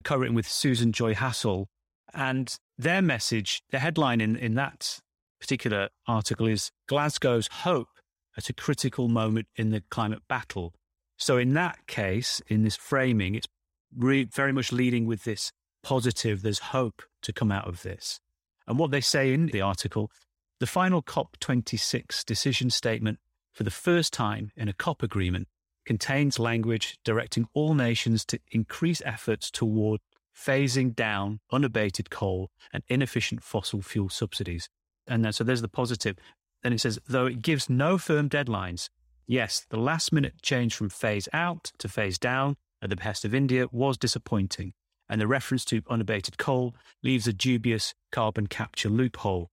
co 0.04 0.18
written 0.18 0.36
with 0.36 0.48
Susan 0.48 0.92
Joy 0.92 1.14
Hassol. 1.14 1.66
And 2.14 2.56
their 2.78 3.02
message, 3.02 3.62
the 3.72 3.80
headline 3.80 4.22
in, 4.22 4.36
in 4.36 4.56
that 4.56 5.00
particular 5.40 5.90
article 6.08 6.48
is 6.48 6.72
Glasgow's 6.90 7.48
hope 7.48 7.90
at 8.36 8.50
a 8.50 8.54
critical 8.54 9.08
moment 9.08 9.48
in 9.56 9.70
the 9.70 9.84
climate 9.90 10.24
battle. 10.28 10.74
So, 11.18 11.38
in 11.38 11.54
that 11.54 11.86
case, 11.88 12.42
in 12.48 12.64
this 12.64 12.76
framing, 12.76 13.36
it's 13.36 13.48
re- 13.96 14.24
very 14.24 14.54
much 14.54 14.72
leading 14.72 15.06
with 15.06 15.24
this 15.24 15.52
positive, 15.84 16.42
there's 16.42 16.60
hope 16.60 17.04
to 17.22 17.34
come 17.34 17.52
out 17.52 17.68
of 17.68 17.84
this. 17.84 18.20
And 18.68 18.78
what 18.78 18.92
they 18.92 19.02
say 19.02 19.34
in 19.34 19.48
the 19.48 19.62
article 19.62 20.12
the 20.60 20.68
final 20.68 21.02
COP26 21.02 22.26
decision 22.26 22.70
statement, 22.70 23.20
for 23.54 23.64
the 23.64 23.72
first 23.72 24.12
time 24.12 24.52
in 24.58 24.68
a 24.68 24.74
COP 24.74 25.02
agreement, 25.02 25.48
contains 25.90 26.38
language 26.38 27.00
directing 27.04 27.48
all 27.54 27.74
nations 27.74 28.24
to 28.26 28.40
increase 28.52 29.02
efforts 29.04 29.50
toward 29.50 30.00
phasing 30.36 30.96
down 30.96 31.40
unabated 31.52 32.10
coal 32.10 32.50
and 32.72 32.84
inefficient 32.88 33.44
fossil 33.44 33.82
fuel 33.82 34.10
subsidies. 34.10 34.70
And 35.08 35.26
then, 35.26 35.34
so 35.34 35.44
there's 35.44 35.64
the 35.64 35.68
positive. 35.68 36.16
Then 36.62 36.74
it 36.74 36.82
says, 36.82 37.00
though 37.08 37.26
it 37.26 37.42
gives 37.42 37.70
no 37.70 37.98
firm 37.98 38.30
deadlines, 38.30 38.90
yes, 39.26 39.66
the 39.70 39.80
last 39.80 40.14
minute 40.14 40.36
change 40.44 40.76
from 40.76 40.90
phase 40.90 41.28
out 41.34 41.72
to 41.80 41.90
phase 41.90 42.20
down 42.20 42.56
at 42.82 42.90
the 42.90 42.96
behest 42.96 43.26
of 43.26 43.34
India 43.34 43.66
was 43.72 43.98
disappointing. 43.98 44.74
And 45.10 45.20
the 45.20 45.28
reference 45.28 45.66
to 45.66 45.82
unabated 45.90 46.38
coal 46.38 46.76
leaves 47.02 47.28
a 47.28 47.34
dubious 47.34 47.96
carbon 48.12 48.46
capture 48.46 48.90
loophole 48.90 49.50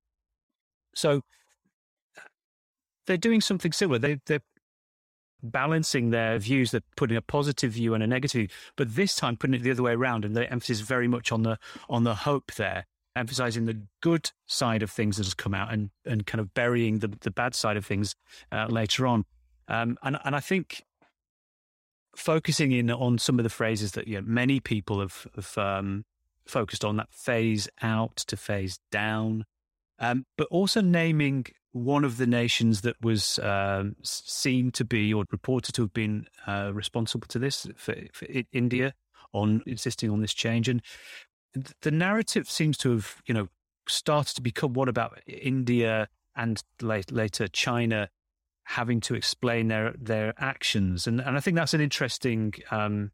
so 0.97 1.21
they're 3.07 3.17
doing 3.17 3.41
something 3.41 3.71
similar. 3.71 3.99
They, 3.99 4.19
they're 4.27 4.41
balancing 5.43 6.11
their 6.11 6.39
views. 6.39 6.71
They're 6.71 6.83
putting 6.97 7.17
a 7.17 7.23
positive 7.23 7.73
view 7.73 7.95
and 7.95 8.03
a 8.03 8.07
negative, 8.07 8.51
but 8.77 8.95
this 8.95 9.17
time 9.17 9.37
putting 9.37 9.55
it 9.55 9.63
the 9.63 9.71
other 9.71 9.83
way 9.83 9.93
around. 9.93 10.25
And 10.25 10.37
the 10.37 10.51
emphasis 10.51 10.81
very 10.81 11.09
much 11.09 11.33
on 11.33 11.43
the 11.43 11.59
on 11.89 12.05
the 12.05 12.15
hope 12.15 12.53
there, 12.55 12.87
emphasizing 13.15 13.67
the 13.67 13.83
good 14.01 14.31
side 14.47 14.83
of 14.83 14.91
things 14.91 15.17
that 15.17 15.27
has 15.27 15.35
come 15.35 15.55
out 15.55 15.73
and 15.73 15.91
and 16.05 16.27
kind 16.27 16.41
of 16.41 16.55
burying 16.55 17.01
the 17.01 17.09
the 17.21 17.31
bad 17.31 17.55
side 17.55 17.77
of 17.77 17.87
things 17.87 18.15
uh, 18.53 18.67
later 18.69 19.07
on. 19.07 19.25
Um, 19.69 19.99
and 20.03 20.19
and 20.25 20.37
I 20.37 20.41
think 20.41 20.85
focusing 22.15 22.73
in 22.73 22.91
on 22.91 23.19
some 23.19 23.39
of 23.39 23.43
the 23.43 23.51
phrases 23.51 23.93
that 23.93 24.09
you 24.09 24.15
know, 24.15 24.27
many 24.27 24.59
people 24.59 25.01
have, 25.01 25.27
have 25.35 25.59
um, 25.59 26.07
focused 26.47 26.83
on 26.83 26.97
that 26.97 27.13
phase 27.13 27.69
out 27.83 28.17
to 28.17 28.39
phase 28.39 28.79
down 28.91 29.45
um, 29.99 30.27
but 30.37 30.47
also 30.51 30.81
naming 30.81 31.47
one 31.77 32.05
of 32.05 32.17
the 32.17 32.27
nations 32.27 32.81
that 32.81 32.97
was 33.03 33.39
um, 33.41 33.97
seen 34.03 34.71
to 34.71 34.85
be 34.85 35.13
or 35.13 35.25
reported 35.31 35.75
to 35.75 35.83
have 35.83 35.93
been 35.93 36.27
uh, 36.47 36.71
responsible 36.73 37.27
to 37.29 37.39
this 37.39 37.67
for, 37.77 37.95
for, 38.13 38.27
India 38.53 38.95
on 39.33 39.63
insisting 39.67 40.11
on 40.11 40.23
this 40.23 40.33
change. 40.33 40.69
And 40.69 40.81
the 41.83 41.91
narrative 41.91 42.49
seems 42.49 42.79
to 42.79 42.93
have, 42.93 43.21
you 43.27 43.35
know, 43.35 43.49
started 43.87 44.35
to 44.37 44.43
become 44.43 44.73
one 44.73 44.89
about 44.89 45.21
India 45.27 46.09
and 46.35 46.63
later 46.81 47.47
China 47.49 48.09
having 48.65 49.01
to 49.01 49.15
explain 49.15 49.69
their 49.69 49.95
their 49.99 50.35
actions. 50.39 51.07
And 51.07 51.21
and 51.21 51.37
I 51.37 51.41
think 51.41 51.57
that's 51.57 51.75
an 51.75 51.81
interesting 51.83 52.55
um, 52.71 53.13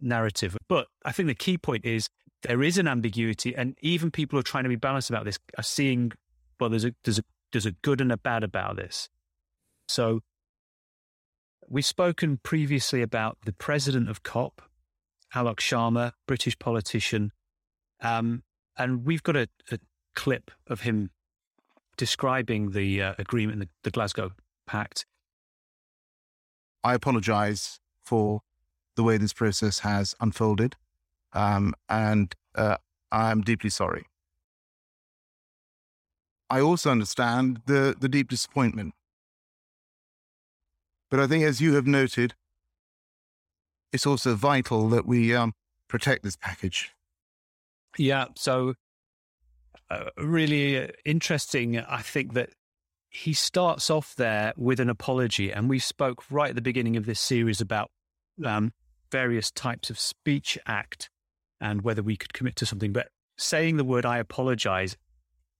narrative. 0.00 0.56
But 0.68 0.88
I 1.04 1.12
think 1.12 1.28
the 1.28 1.34
key 1.34 1.56
point 1.56 1.86
is 1.86 2.08
there 2.42 2.62
is 2.62 2.76
an 2.76 2.88
ambiguity, 2.88 3.56
and 3.56 3.76
even 3.80 4.10
people 4.10 4.36
who 4.36 4.40
are 4.40 4.44
trying 4.44 4.64
to 4.64 4.68
be 4.68 4.76
balanced 4.76 5.08
about 5.08 5.24
this 5.24 5.38
are 5.56 5.64
seeing 5.64 6.12
well, 6.60 6.70
there's 6.70 6.84
a 6.84 6.94
there's 7.04 7.18
a 7.18 7.24
there's 7.52 7.66
a 7.66 7.72
good 7.72 8.00
and 8.00 8.10
a 8.10 8.16
bad 8.16 8.42
about 8.42 8.76
this. 8.76 9.08
So 9.88 10.20
we've 11.68 11.84
spoken 11.84 12.40
previously 12.42 13.02
about 13.02 13.38
the 13.44 13.52
president 13.52 14.08
of 14.08 14.22
COP, 14.22 14.62
Alok 15.34 15.56
Sharma, 15.56 16.12
British 16.26 16.58
politician, 16.58 17.32
um, 18.00 18.42
and 18.76 19.04
we've 19.04 19.22
got 19.22 19.36
a, 19.36 19.48
a, 19.70 19.78
clip 20.14 20.50
of 20.66 20.82
him 20.82 21.10
describing 21.96 22.72
the 22.72 23.00
uh, 23.00 23.14
agreement, 23.18 23.60
the, 23.60 23.68
the 23.82 23.90
Glasgow 23.90 24.32
Pact. 24.66 25.06
I 26.84 26.92
apologise 26.92 27.80
for 28.04 28.42
the 28.94 29.02
way 29.02 29.16
this 29.16 29.32
process 29.32 29.78
has 29.78 30.14
unfolded, 30.20 30.76
um, 31.32 31.74
and 31.88 32.34
uh, 32.54 32.76
I'm 33.10 33.40
deeply 33.40 33.70
sorry. 33.70 34.04
I 36.52 36.60
also 36.60 36.90
understand 36.90 37.62
the, 37.64 37.96
the 37.98 38.10
deep 38.10 38.28
disappointment. 38.28 38.92
But 41.10 41.18
I 41.18 41.26
think, 41.26 41.44
as 41.44 41.62
you 41.62 41.76
have 41.76 41.86
noted, 41.86 42.34
it's 43.90 44.06
also 44.06 44.34
vital 44.34 44.90
that 44.90 45.06
we 45.06 45.34
um, 45.34 45.54
protect 45.88 46.22
this 46.22 46.36
package. 46.36 46.92
Yeah. 47.96 48.26
So, 48.36 48.74
uh, 49.88 50.10
really 50.18 50.76
uh, 50.76 50.88
interesting. 51.06 51.78
I 51.78 52.02
think 52.02 52.34
that 52.34 52.50
he 53.08 53.32
starts 53.32 53.88
off 53.88 54.14
there 54.16 54.52
with 54.54 54.78
an 54.78 54.90
apology. 54.90 55.50
And 55.50 55.70
we 55.70 55.78
spoke 55.78 56.22
right 56.30 56.50
at 56.50 56.54
the 56.54 56.60
beginning 56.60 56.98
of 56.98 57.06
this 57.06 57.20
series 57.20 57.62
about 57.62 57.90
um, 58.44 58.74
various 59.10 59.50
types 59.50 59.88
of 59.88 59.98
speech 59.98 60.58
act 60.66 61.08
and 61.62 61.80
whether 61.80 62.02
we 62.02 62.14
could 62.18 62.34
commit 62.34 62.56
to 62.56 62.66
something. 62.66 62.92
But 62.92 63.08
saying 63.38 63.78
the 63.78 63.84
word 63.84 64.04
I 64.04 64.18
apologize 64.18 64.98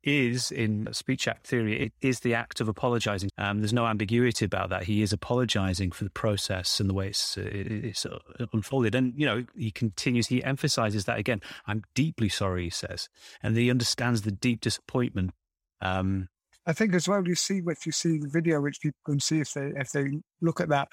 is 0.04 0.50
in 0.50 0.88
speech 0.92 1.28
act 1.28 1.46
theory, 1.46 1.80
it 1.80 1.92
is 2.00 2.20
the 2.20 2.34
act 2.34 2.60
of 2.60 2.68
apologizing. 2.68 3.30
Um, 3.38 3.60
there's 3.60 3.72
no 3.72 3.86
ambiguity 3.86 4.44
about 4.44 4.70
that. 4.70 4.84
He 4.84 5.02
is 5.02 5.12
apologizing 5.12 5.92
for 5.92 6.04
the 6.04 6.10
process 6.10 6.80
and 6.80 6.88
the 6.90 6.94
way 6.94 7.08
it's, 7.08 7.38
uh, 7.38 7.42
it's 7.44 8.04
uh, 8.06 8.18
unfolded. 8.52 8.94
And, 8.94 9.14
you 9.16 9.26
know, 9.26 9.44
he 9.56 9.70
continues, 9.70 10.26
he 10.26 10.42
emphasizes 10.42 11.04
that 11.04 11.18
again. 11.18 11.40
I'm 11.66 11.82
deeply 11.94 12.28
sorry, 12.28 12.64
he 12.64 12.70
says. 12.70 13.08
And 13.42 13.56
he 13.56 13.70
understands 13.70 14.22
the 14.22 14.32
deep 14.32 14.60
disappointment. 14.60 15.32
Um, 15.80 16.28
I 16.66 16.72
think 16.72 16.94
as 16.94 17.08
well, 17.08 17.26
you 17.26 17.34
see, 17.34 17.60
if 17.66 17.86
you 17.86 17.92
see 17.92 18.18
the 18.18 18.28
video, 18.28 18.60
which 18.60 18.80
people 18.80 19.00
can 19.04 19.20
see 19.20 19.40
if 19.40 19.52
they, 19.52 19.72
if 19.76 19.90
they 19.92 20.20
look 20.40 20.60
at 20.60 20.68
that, 20.68 20.88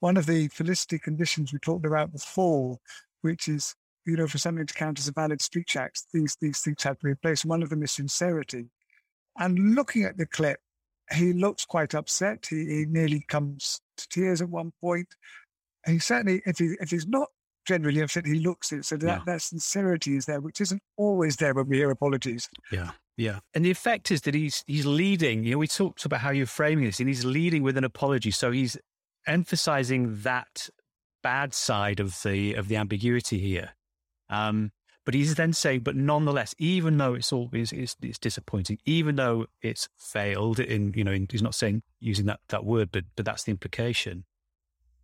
one 0.00 0.16
of 0.16 0.26
the 0.26 0.48
felicity 0.48 0.98
conditions 0.98 1.52
we 1.52 1.58
talked 1.58 1.84
about 1.84 2.12
before, 2.12 2.78
which 3.20 3.48
is 3.48 3.74
you 4.06 4.16
know, 4.16 4.26
for 4.26 4.38
something 4.38 4.66
to 4.66 4.74
count 4.74 4.98
as 4.98 5.08
a 5.08 5.12
valid 5.12 5.40
speech 5.40 5.76
act, 5.76 6.04
these, 6.12 6.36
these 6.40 6.60
things 6.60 6.82
have 6.82 6.98
to 6.98 7.04
be 7.04 7.10
in 7.10 7.16
place. 7.16 7.44
One 7.44 7.62
of 7.62 7.70
them 7.70 7.82
is 7.82 7.92
sincerity. 7.92 8.66
And 9.38 9.74
looking 9.74 10.04
at 10.04 10.16
the 10.16 10.26
clip, 10.26 10.58
he 11.12 11.32
looks 11.32 11.64
quite 11.64 11.94
upset. 11.94 12.46
He, 12.48 12.66
he 12.66 12.86
nearly 12.88 13.24
comes 13.28 13.80
to 13.96 14.08
tears 14.08 14.40
at 14.40 14.48
one 14.48 14.72
point. 14.80 15.08
He 15.86 15.98
certainly, 15.98 16.42
if, 16.46 16.58
he, 16.58 16.76
if 16.80 16.90
he's 16.90 17.06
not 17.06 17.28
generally 17.66 18.00
upset, 18.00 18.26
he 18.26 18.34
looks 18.34 18.72
it. 18.72 18.84
So 18.84 18.96
that, 18.96 19.06
yeah. 19.06 19.20
that 19.26 19.42
sincerity 19.42 20.16
is 20.16 20.26
there, 20.26 20.40
which 20.40 20.60
isn't 20.60 20.82
always 20.96 21.36
there 21.36 21.54
when 21.54 21.68
we 21.68 21.76
hear 21.76 21.90
apologies. 21.90 22.48
Yeah. 22.72 22.92
Yeah. 23.16 23.40
And 23.54 23.64
the 23.64 23.70
effect 23.70 24.10
is 24.10 24.22
that 24.22 24.34
he's 24.34 24.64
he's 24.66 24.86
leading. 24.86 25.44
You 25.44 25.52
know, 25.52 25.58
we 25.58 25.66
talked 25.66 26.06
about 26.06 26.20
how 26.20 26.30
you're 26.30 26.46
framing 26.46 26.86
this, 26.86 27.00
and 27.00 27.08
he's 27.08 27.24
leading 27.24 27.62
with 27.62 27.76
an 27.76 27.84
apology. 27.84 28.30
So 28.30 28.50
he's 28.50 28.78
emphasizing 29.26 30.22
that 30.22 30.70
bad 31.22 31.52
side 31.52 32.00
of 32.00 32.22
the 32.22 32.54
of 32.54 32.68
the 32.68 32.76
ambiguity 32.76 33.38
here. 33.38 33.72
Um, 34.30 34.72
but 35.04 35.14
he's 35.14 35.34
then 35.34 35.52
saying, 35.52 35.80
but 35.80 35.96
nonetheless, 35.96 36.54
even 36.58 36.98
though 36.98 37.14
it's 37.14 37.32
all 37.32 37.50
it's, 37.52 37.72
it's, 37.72 37.96
it's, 38.00 38.18
disappointing, 38.18 38.78
even 38.84 39.16
though 39.16 39.46
it's 39.60 39.88
failed, 39.96 40.60
in 40.60 40.92
you 40.94 41.02
know, 41.02 41.10
in, 41.10 41.26
he's 41.30 41.42
not 41.42 41.54
saying 41.54 41.82
using 41.98 42.26
that 42.26 42.40
that 42.48 42.64
word, 42.64 42.90
but 42.92 43.04
but 43.16 43.24
that's 43.24 43.44
the 43.44 43.50
implication. 43.50 44.24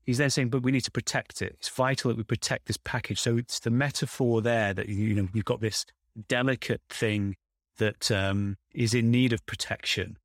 He's 0.04 0.18
then 0.18 0.30
saying, 0.30 0.50
but 0.50 0.62
we 0.62 0.70
need 0.70 0.84
to 0.84 0.92
protect 0.92 1.42
it. 1.42 1.56
It's 1.58 1.68
vital 1.68 2.10
that 2.10 2.16
we 2.16 2.22
protect 2.22 2.66
this 2.66 2.76
package. 2.76 3.18
So 3.18 3.36
it's 3.36 3.58
the 3.58 3.70
metaphor 3.70 4.40
there 4.40 4.72
that 4.72 4.88
you 4.88 5.14
know 5.14 5.28
you've 5.32 5.44
got 5.44 5.60
this 5.60 5.84
delicate 6.28 6.82
thing 6.88 7.34
that 7.78 8.10
um, 8.10 8.56
is 8.72 8.94
in 8.94 9.10
need 9.10 9.32
of 9.32 9.44
protection, 9.46 10.18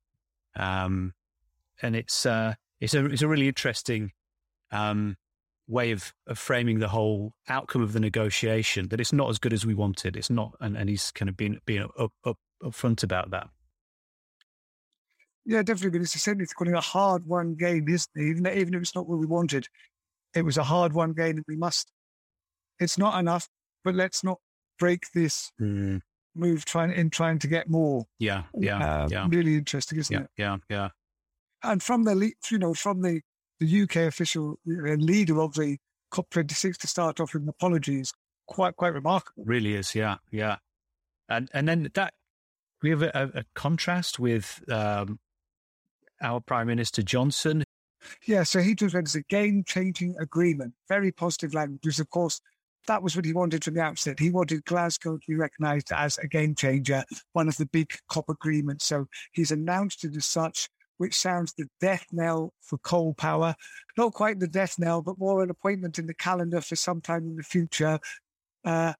um, 0.54 1.14
and 1.80 1.96
it's 1.96 2.24
uh, 2.24 2.54
it's 2.78 2.94
a 2.94 3.06
it's 3.06 3.22
a 3.22 3.28
really 3.28 3.48
interesting 3.48 4.12
um, 4.70 5.16
way 5.72 5.90
of, 5.90 6.12
of 6.26 6.38
framing 6.38 6.78
the 6.78 6.88
whole 6.88 7.32
outcome 7.48 7.82
of 7.82 7.94
the 7.94 8.00
negotiation 8.00 8.88
that 8.88 9.00
it's 9.00 9.12
not 9.12 9.30
as 9.30 9.38
good 9.38 9.52
as 9.52 9.64
we 9.64 9.74
wanted. 9.74 10.16
It's 10.16 10.30
not, 10.30 10.52
and, 10.60 10.76
and 10.76 10.88
he's 10.88 11.10
kind 11.10 11.28
of 11.28 11.36
been 11.36 11.58
being 11.64 11.82
up, 11.98 12.12
up, 12.24 12.36
up 12.64 12.74
front 12.74 13.02
about 13.02 13.30
that. 13.30 13.48
Yeah, 15.46 15.62
definitely. 15.62 15.98
But 15.98 16.04
it's 16.04 16.14
essentially 16.14 16.46
calling 16.46 16.74
a 16.74 16.80
hard 16.80 17.26
won 17.26 17.54
game, 17.54 17.88
isn't 17.88 18.10
it? 18.14 18.22
Even, 18.22 18.46
even 18.46 18.74
if 18.74 18.82
it's 18.82 18.94
not 18.94 19.08
what 19.08 19.18
we 19.18 19.26
wanted, 19.26 19.66
it 20.34 20.42
was 20.42 20.58
a 20.58 20.62
hard 20.62 20.92
won 20.92 21.14
game 21.14 21.36
and 21.36 21.44
we 21.48 21.56
must, 21.56 21.90
it's 22.78 22.98
not 22.98 23.18
enough, 23.18 23.48
but 23.82 23.94
let's 23.94 24.22
not 24.22 24.38
break 24.78 25.04
this 25.14 25.52
mm. 25.60 26.00
move 26.34 26.64
trying 26.64 26.92
in 26.92 27.10
trying 27.10 27.38
to 27.38 27.46
get 27.46 27.68
more. 27.68 28.04
Yeah, 28.18 28.44
yeah, 28.58 29.04
uh, 29.04 29.08
yeah. 29.10 29.26
Really 29.28 29.56
interesting, 29.56 29.98
isn't 29.98 30.14
yeah, 30.14 30.20
it? 30.20 30.30
Yeah, 30.36 30.56
yeah. 30.68 30.88
And 31.62 31.82
from 31.82 32.04
the, 32.04 32.32
you 32.50 32.58
know, 32.58 32.74
from 32.74 33.02
the 33.02 33.20
the 33.62 33.82
UK 33.82 33.96
official 34.08 34.58
and 34.66 35.02
leader 35.02 35.40
of 35.40 35.54
the 35.54 35.78
COP26 36.12 36.76
to 36.78 36.86
start 36.86 37.20
off 37.20 37.34
with 37.34 37.48
apologies. 37.48 38.12
Quite, 38.46 38.76
quite 38.76 38.92
remarkable. 38.92 39.44
Really 39.44 39.74
is, 39.74 39.94
yeah, 39.94 40.16
yeah. 40.30 40.56
And 41.28 41.48
and 41.54 41.68
then 41.68 41.90
that 41.94 42.12
we 42.82 42.90
have 42.90 43.02
a, 43.02 43.30
a 43.34 43.44
contrast 43.54 44.18
with 44.18 44.62
um, 44.70 45.20
our 46.20 46.40
Prime 46.40 46.66
Minister 46.66 47.02
Johnson. 47.02 47.64
Yeah, 48.26 48.42
so 48.42 48.60
he 48.60 48.74
just 48.74 48.96
it's 48.96 49.14
a 49.14 49.22
game-changing 49.22 50.16
agreement. 50.18 50.74
Very 50.88 51.12
positive 51.12 51.54
language, 51.54 51.80
because 51.82 52.00
of 52.00 52.10
course 52.10 52.40
that 52.88 53.02
was 53.02 53.14
what 53.14 53.24
he 53.24 53.32
wanted 53.32 53.62
from 53.62 53.74
the 53.74 53.80
outset. 53.80 54.18
He 54.18 54.30
wanted 54.30 54.64
Glasgow 54.64 55.16
to 55.16 55.26
be 55.28 55.36
recognised 55.36 55.92
as 55.92 56.18
a 56.18 56.26
game 56.26 56.56
changer, 56.56 57.04
one 57.32 57.46
of 57.46 57.56
the 57.56 57.66
big 57.66 57.92
COP 58.08 58.28
agreements. 58.28 58.84
So 58.84 59.06
he's 59.30 59.52
announced 59.52 60.04
it 60.04 60.16
as 60.16 60.26
such 60.26 60.68
which 61.02 61.18
sounds 61.18 61.52
the 61.54 61.66
death 61.80 62.06
knell 62.12 62.54
for 62.60 62.78
coal 62.78 63.12
power. 63.12 63.56
Not 63.96 64.12
quite 64.12 64.38
the 64.38 64.46
death 64.46 64.78
knell, 64.78 65.02
but 65.02 65.18
more 65.18 65.42
an 65.42 65.50
appointment 65.50 65.98
in 65.98 66.06
the 66.06 66.14
calendar 66.14 66.60
for 66.60 66.76
sometime 66.76 67.24
in 67.24 67.34
the 67.34 67.42
future. 67.42 67.98
Uh, 68.64 68.92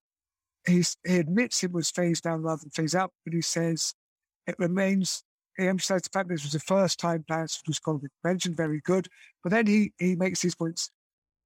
he 0.66 0.82
admits 1.06 1.62
it 1.62 1.70
was 1.70 1.92
phased 1.92 2.24
down 2.24 2.42
rather 2.42 2.62
than 2.62 2.70
phased 2.70 2.96
out, 2.96 3.12
but 3.24 3.32
he 3.32 3.40
says 3.40 3.94
it 4.48 4.56
remains. 4.58 5.22
He 5.56 5.68
emphasized 5.68 6.06
the 6.06 6.10
fact 6.12 6.26
that 6.26 6.34
this 6.34 6.42
was 6.42 6.54
the 6.54 6.58
first 6.58 6.98
time 6.98 7.24
plans 7.28 7.54
for 7.54 7.72
called 7.80 8.04
convention, 8.20 8.56
very 8.56 8.80
good. 8.80 9.06
But 9.44 9.52
then 9.52 9.68
he, 9.68 9.92
he 9.96 10.16
makes 10.16 10.42
these 10.42 10.56
points 10.56 10.90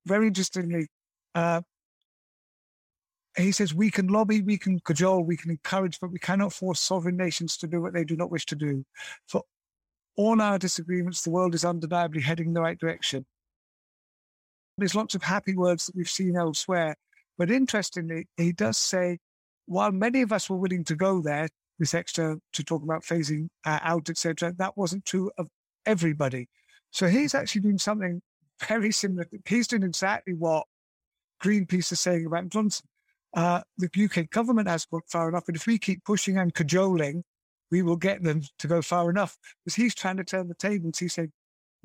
very 0.06 0.28
interestingly. 0.28 0.86
Uh, 1.34 1.60
he 3.36 3.52
says 3.52 3.74
we 3.74 3.90
can 3.90 4.06
lobby, 4.06 4.40
we 4.40 4.56
can 4.56 4.80
cajole, 4.80 5.22
we 5.22 5.36
can 5.36 5.50
encourage, 5.50 6.00
but 6.00 6.12
we 6.12 6.18
cannot 6.18 6.54
force 6.54 6.80
sovereign 6.80 7.18
nations 7.18 7.58
to 7.58 7.66
do 7.66 7.82
what 7.82 7.92
they 7.92 8.04
do 8.04 8.16
not 8.16 8.30
wish 8.30 8.46
to 8.46 8.54
do. 8.54 8.86
For 9.28 9.42
all 10.16 10.40
our 10.40 10.58
disagreements, 10.58 11.22
the 11.22 11.30
world 11.30 11.54
is 11.54 11.64
undeniably 11.64 12.22
heading 12.22 12.48
in 12.48 12.54
the 12.54 12.60
right 12.60 12.78
direction. 12.78 13.26
There's 14.78 14.94
lots 14.94 15.14
of 15.14 15.22
happy 15.22 15.54
words 15.54 15.86
that 15.86 15.96
we've 15.96 16.08
seen 16.08 16.36
elsewhere. 16.36 16.96
But 17.38 17.50
interestingly, 17.50 18.28
he 18.36 18.52
does 18.52 18.78
say, 18.78 19.18
while 19.66 19.92
many 19.92 20.22
of 20.22 20.32
us 20.32 20.48
were 20.48 20.56
willing 20.56 20.84
to 20.84 20.96
go 20.96 21.20
there, 21.20 21.48
this 21.78 21.94
extra 21.94 22.38
to 22.54 22.64
talk 22.64 22.82
about 22.82 23.02
phasing 23.02 23.48
uh, 23.64 23.78
out, 23.82 24.08
etc., 24.08 24.54
that 24.58 24.76
wasn't 24.76 25.04
true 25.04 25.30
of 25.36 25.48
everybody. 25.84 26.48
So 26.90 27.08
he's 27.08 27.34
actually 27.34 27.62
doing 27.62 27.78
something 27.78 28.22
very 28.66 28.92
similar. 28.92 29.26
He's 29.44 29.68
doing 29.68 29.82
exactly 29.82 30.32
what 30.34 30.64
Greenpeace 31.42 31.92
is 31.92 32.00
saying 32.00 32.24
about 32.24 32.48
Johnson 32.48 32.86
uh, 33.36 33.60
the 33.76 33.90
UK 34.04 34.30
government 34.30 34.66
has 34.66 34.86
gone 34.86 35.02
far 35.06 35.28
enough. 35.28 35.44
But 35.46 35.56
if 35.56 35.66
we 35.66 35.78
keep 35.78 36.02
pushing 36.04 36.38
and 36.38 36.52
cajoling, 36.52 37.22
we 37.70 37.82
will 37.82 37.96
get 37.96 38.22
them 38.22 38.42
to 38.58 38.68
go 38.68 38.82
far 38.82 39.10
enough. 39.10 39.36
Because 39.64 39.74
he's 39.74 39.94
trying 39.94 40.16
to 40.18 40.24
turn 40.24 40.48
the 40.48 40.54
tables. 40.54 40.98
He's 40.98 41.14
saying 41.14 41.32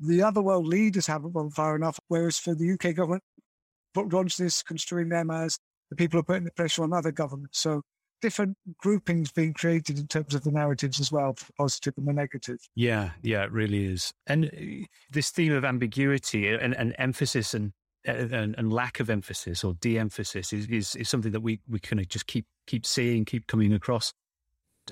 the 0.00 0.22
other 0.22 0.42
world 0.42 0.66
leaders 0.66 1.06
haven't 1.06 1.32
gone 1.32 1.50
far 1.50 1.76
enough. 1.76 1.98
Whereas 2.08 2.38
for 2.38 2.54
the 2.54 2.72
UK 2.72 2.94
government, 2.94 3.22
Book 3.94 4.10
Johnson 4.10 4.46
is 4.46 4.62
construing 4.62 5.08
them 5.08 5.30
as 5.30 5.58
the 5.90 5.96
people 5.96 6.20
are 6.20 6.24
putting 6.24 6.44
the 6.44 6.52
pressure 6.52 6.82
on 6.82 6.92
other 6.92 7.12
governments. 7.12 7.60
So 7.60 7.82
different 8.22 8.56
groupings 8.78 9.30
being 9.30 9.52
created 9.52 9.98
in 9.98 10.06
terms 10.06 10.34
of 10.34 10.44
the 10.44 10.50
narratives 10.50 11.00
as 11.00 11.12
well, 11.12 11.34
the 11.34 11.52
positive 11.58 11.94
and 11.98 12.06
the 12.06 12.12
negative. 12.12 12.58
Yeah, 12.74 13.10
yeah, 13.22 13.42
it 13.42 13.52
really 13.52 13.84
is. 13.84 14.12
And 14.26 14.46
uh, 14.46 14.86
this 15.10 15.30
theme 15.30 15.52
of 15.52 15.64
ambiguity 15.64 16.48
and, 16.48 16.74
and 16.74 16.94
emphasis 16.98 17.52
and 17.52 17.72
and, 18.04 18.56
and, 18.58 18.72
lack 18.72 18.98
of 18.98 19.08
emphasis 19.10 19.62
or 19.62 19.74
de-emphasis 19.74 20.52
is, 20.52 20.66
is, 20.66 20.96
is 20.96 21.08
something 21.08 21.30
that 21.30 21.40
we, 21.40 21.60
we 21.68 21.78
kind 21.78 22.00
of 22.00 22.08
just 22.08 22.26
keep 22.26 22.46
keep 22.66 22.84
seeing, 22.84 23.24
keep 23.24 23.46
coming 23.46 23.72
across. 23.72 24.12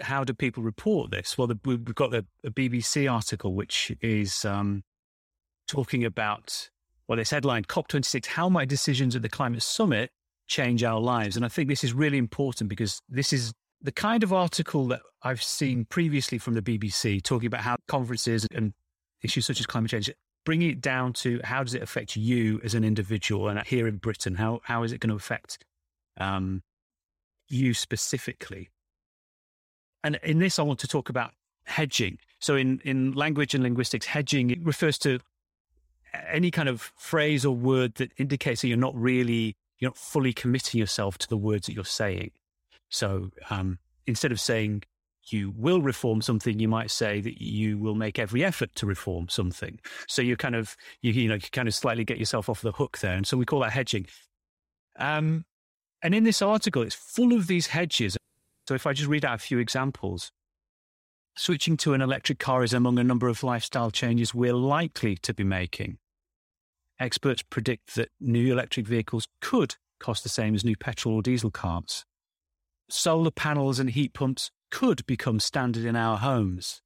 How 0.00 0.25
do 0.25 0.32
people 0.32 0.62
report 0.62 1.11
this? 1.11 1.37
Well, 1.37 1.47
the, 1.47 1.59
we've 1.64 1.85
got 1.94 2.14
a, 2.14 2.25
a, 2.44 2.50
BBC 2.50 3.11
article 3.11 3.54
which 3.54 3.92
is 4.00 4.44
um, 4.44 4.82
talking 5.66 6.04
about 6.04 6.70
well, 7.09 7.16
this 7.16 7.30
headline 7.30 7.64
COP26: 7.64 8.26
How 8.26 8.49
might 8.49 8.68
decisions 8.68 9.16
at 9.16 9.23
the 9.23 9.28
climate 9.28 9.62
summit 9.62 10.11
change 10.47 10.85
our 10.85 11.00
lives? 11.00 11.37
And 11.37 11.44
I 11.44 11.49
think 11.49 11.68
this 11.68 11.85
is 11.85 11.92
really 11.92 12.18
important 12.18 12.70
because 12.70 13.00
this 13.09 13.32
is 13.32 13.52
the 13.82 13.92
kind 13.92 14.23
of 14.23 14.32
article 14.32 14.87
that 14.88 15.00
I've 15.23 15.42
seen 15.42 15.87
previously 15.87 16.38
from 16.38 16.54
the 16.54 16.62
BBC 16.62 17.23
talking 17.23 17.47
about 17.47 17.62
how 17.62 17.76
conferences 17.88 18.47
and 18.54 18.73
issues 19.23 19.47
such 19.47 19.61
as 19.61 19.66
climate 19.66 19.90
change 19.90 20.11
bringing 20.44 20.70
it 20.70 20.80
down 20.80 21.12
to 21.12 21.40
how 21.44 21.62
does 21.62 21.75
it 21.75 21.82
affect 21.82 22.16
you 22.16 22.61
as 22.64 22.75
an 22.75 22.85
individual 22.85 23.49
and 23.49 23.61
here 23.66 23.87
in 23.87 23.97
Britain, 23.97 24.35
how, 24.35 24.61
how 24.64 24.82
is 24.82 24.92
it 24.92 25.00
going 25.00 25.11
to 25.11 25.16
affect 25.16 25.64
um, 26.18 26.62
you 27.49 27.75
specifically? 27.75 28.70
And 30.02 30.19
in 30.23 30.38
this, 30.38 30.59
I 30.59 30.62
want 30.62 30.78
to 30.80 30.88
talk 30.88 31.09
about 31.09 31.33
hedging. 31.64 32.19
So 32.38 32.57
in, 32.57 32.80
in 32.85 33.12
language 33.12 33.54
and 33.54 33.62
linguistics, 33.62 34.07
hedging 34.07 34.50
it 34.50 34.64
refers 34.64 34.99
to 34.99 35.21
any 36.28 36.50
kind 36.50 36.69
of 36.69 36.92
phrase 36.97 37.45
or 37.45 37.54
word 37.54 37.95
that 37.97 38.11
indicates 38.16 38.62
that 38.62 38.69
you're 38.69 38.76
not 38.76 38.95
really, 38.95 39.57
you're 39.78 39.90
not 39.90 39.97
fully 39.97 40.33
committing 40.33 40.79
yourself 40.79 41.18
to 41.18 41.29
the 41.29 41.37
words 41.37 41.66
that 41.66 41.75
you're 41.75 41.85
saying. 41.85 42.31
So 42.88 43.31
um, 43.51 43.79
instead 44.07 44.33
of 44.33 44.40
saying 44.40 44.83
you 45.29 45.53
will 45.57 45.83
reform 45.83 46.22
something, 46.22 46.59
you 46.59 46.66
might 46.66 46.90
say 46.90 47.20
that 47.20 47.40
you 47.40 47.79
will 47.79 47.94
make 47.94 48.18
every 48.18 48.42
effort 48.42 48.75
to 48.77 48.87
reform 48.87 49.29
something. 49.29 49.79
So 50.09 50.22
you 50.22 50.37
kind 50.37 50.57
of, 50.57 50.77
you, 51.03 51.12
you 51.12 51.29
know, 51.29 51.35
you 51.35 51.40
kind 51.53 51.68
of 51.68 51.75
slightly 51.75 52.05
get 52.05 52.18
yourself 52.18 52.48
off 52.48 52.62
the 52.62 52.72
hook 52.72 52.98
there. 52.98 53.14
And 53.14 53.27
so 53.27 53.37
we 53.37 53.44
call 53.44 53.61
that 53.61 53.72
hedging. 53.72 54.07
Um, 54.98 55.44
and 56.03 56.14
in 56.14 56.25
this 56.25 56.42
article, 56.42 56.83
it's 56.83 56.94
full 56.94 57.33
of 57.35 57.46
these 57.46 57.68
hedges. 57.68 58.16
So 58.66 58.75
if 58.75 58.87
I 58.87 58.92
just 58.92 59.09
read 59.09 59.25
out 59.25 59.35
a 59.35 59.38
few 59.38 59.59
examples, 59.59 60.31
switching 61.37 61.77
to 61.79 61.94
an 61.94 62.01
electric 62.01 62.38
car 62.38 62.62
is 62.62 62.73
among 62.73 62.99
a 62.99 63.05
number 63.05 63.29
of 63.29 63.42
lifestyle 63.42 63.90
changes 63.90 64.35
we're 64.35 64.55
likely 64.55 65.16
to 65.16 65.35
be 65.35 65.44
making. 65.44 65.99
Experts 66.99 67.42
predict 67.42 67.94
that 67.94 68.11
new 68.20 68.53
electric 68.53 68.87
vehicles 68.87 69.27
could 69.40 69.77
cost 69.99 70.23
the 70.23 70.29
same 70.29 70.55
as 70.55 70.64
new 70.64 70.77
petrol 70.77 71.14
or 71.14 71.23
diesel 71.23 71.51
cars. 71.51 72.05
Solar 72.88 73.31
panels 73.31 73.79
and 73.79 73.90
heat 73.90 74.12
pumps 74.12 74.51
could 74.70 75.07
become 75.07 75.40
standard 75.40 75.85
in 75.85 75.96
our 75.96 76.18
homes. 76.18 76.83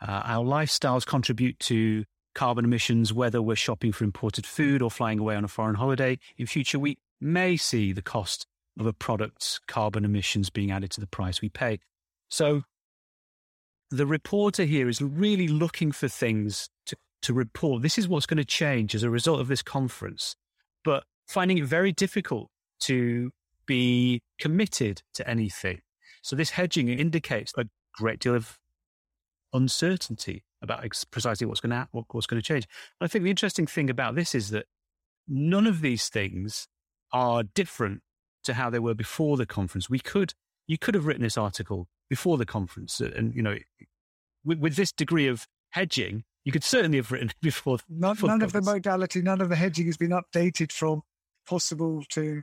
Uh, 0.00 0.22
our 0.24 0.44
lifestyles 0.44 1.06
contribute 1.06 1.58
to 1.58 2.04
carbon 2.34 2.64
emissions, 2.64 3.12
whether 3.12 3.42
we're 3.42 3.56
shopping 3.56 3.92
for 3.92 4.04
imported 4.04 4.46
food 4.46 4.82
or 4.82 4.90
flying 4.90 5.18
away 5.18 5.36
on 5.36 5.44
a 5.44 5.48
foreign 5.48 5.76
holiday. 5.76 6.18
In 6.36 6.46
future, 6.46 6.78
we 6.78 6.98
may 7.20 7.56
see 7.56 7.92
the 7.92 8.02
cost 8.02 8.46
of 8.78 8.86
a 8.86 8.92
product's 8.92 9.60
carbon 9.66 10.04
emissions 10.04 10.50
being 10.50 10.70
added 10.70 10.90
to 10.92 11.00
the 11.00 11.06
price 11.06 11.40
we 11.40 11.48
pay. 11.48 11.78
So 12.28 12.62
the 13.90 14.06
reporter 14.06 14.64
here 14.64 14.88
is 14.88 15.02
really 15.02 15.48
looking 15.48 15.92
for 15.92 16.08
things 16.08 16.70
to, 16.86 16.96
to 17.22 17.34
report. 17.34 17.82
This 17.82 17.98
is 17.98 18.08
what's 18.08 18.26
going 18.26 18.38
to 18.38 18.44
change 18.44 18.94
as 18.94 19.02
a 19.02 19.10
result 19.10 19.40
of 19.40 19.48
this 19.48 19.62
conference, 19.62 20.34
but 20.84 21.04
finding 21.28 21.58
it 21.58 21.64
very 21.64 21.92
difficult 21.92 22.48
to 22.80 23.30
be 23.66 24.22
committed 24.38 25.02
to 25.14 25.28
anything. 25.28 25.80
So 26.22 26.36
this 26.36 26.50
hedging 26.50 26.88
indicates 26.88 27.52
a 27.56 27.66
great 27.94 28.18
deal 28.18 28.34
of 28.34 28.58
uncertainty 29.52 30.44
about 30.62 30.84
ex- 30.84 31.04
precisely 31.04 31.46
what's 31.46 31.60
going 31.60 31.70
to 31.70 31.88
what, 31.92 32.06
what's 32.12 32.26
going 32.26 32.40
to 32.40 32.46
change. 32.46 32.66
And 33.00 33.04
I 33.04 33.08
think 33.08 33.24
the 33.24 33.30
interesting 33.30 33.66
thing 33.66 33.90
about 33.90 34.14
this 34.14 34.34
is 34.34 34.50
that 34.50 34.66
none 35.28 35.66
of 35.66 35.80
these 35.80 36.08
things 36.08 36.68
are 37.12 37.42
different 37.42 38.02
to 38.44 38.54
how 38.54 38.70
they 38.70 38.78
were 38.78 38.94
before 38.94 39.36
the 39.36 39.46
conference. 39.46 39.88
We 39.88 39.98
could 39.98 40.34
you 40.66 40.78
could 40.78 40.94
have 40.94 41.06
written 41.06 41.22
this 41.22 41.36
article 41.36 41.88
before 42.08 42.38
the 42.38 42.46
conference, 42.46 43.00
uh, 43.00 43.10
and 43.16 43.34
you 43.34 43.42
know, 43.42 43.56
with, 44.44 44.58
with 44.58 44.76
this 44.76 44.92
degree 44.92 45.26
of 45.26 45.46
hedging, 45.70 46.24
you 46.44 46.52
could 46.52 46.64
certainly 46.64 46.98
have 46.98 47.10
written 47.10 47.30
before. 47.42 47.78
None, 47.88 48.14
before 48.14 48.28
none 48.28 48.38
the 48.40 48.44
of 48.46 48.52
the 48.52 48.62
modality, 48.62 49.22
none 49.22 49.40
of 49.40 49.48
the 49.48 49.56
hedging 49.56 49.86
has 49.86 49.96
been 49.96 50.10
updated 50.10 50.72
from 50.72 51.02
possible 51.46 52.04
to 52.10 52.42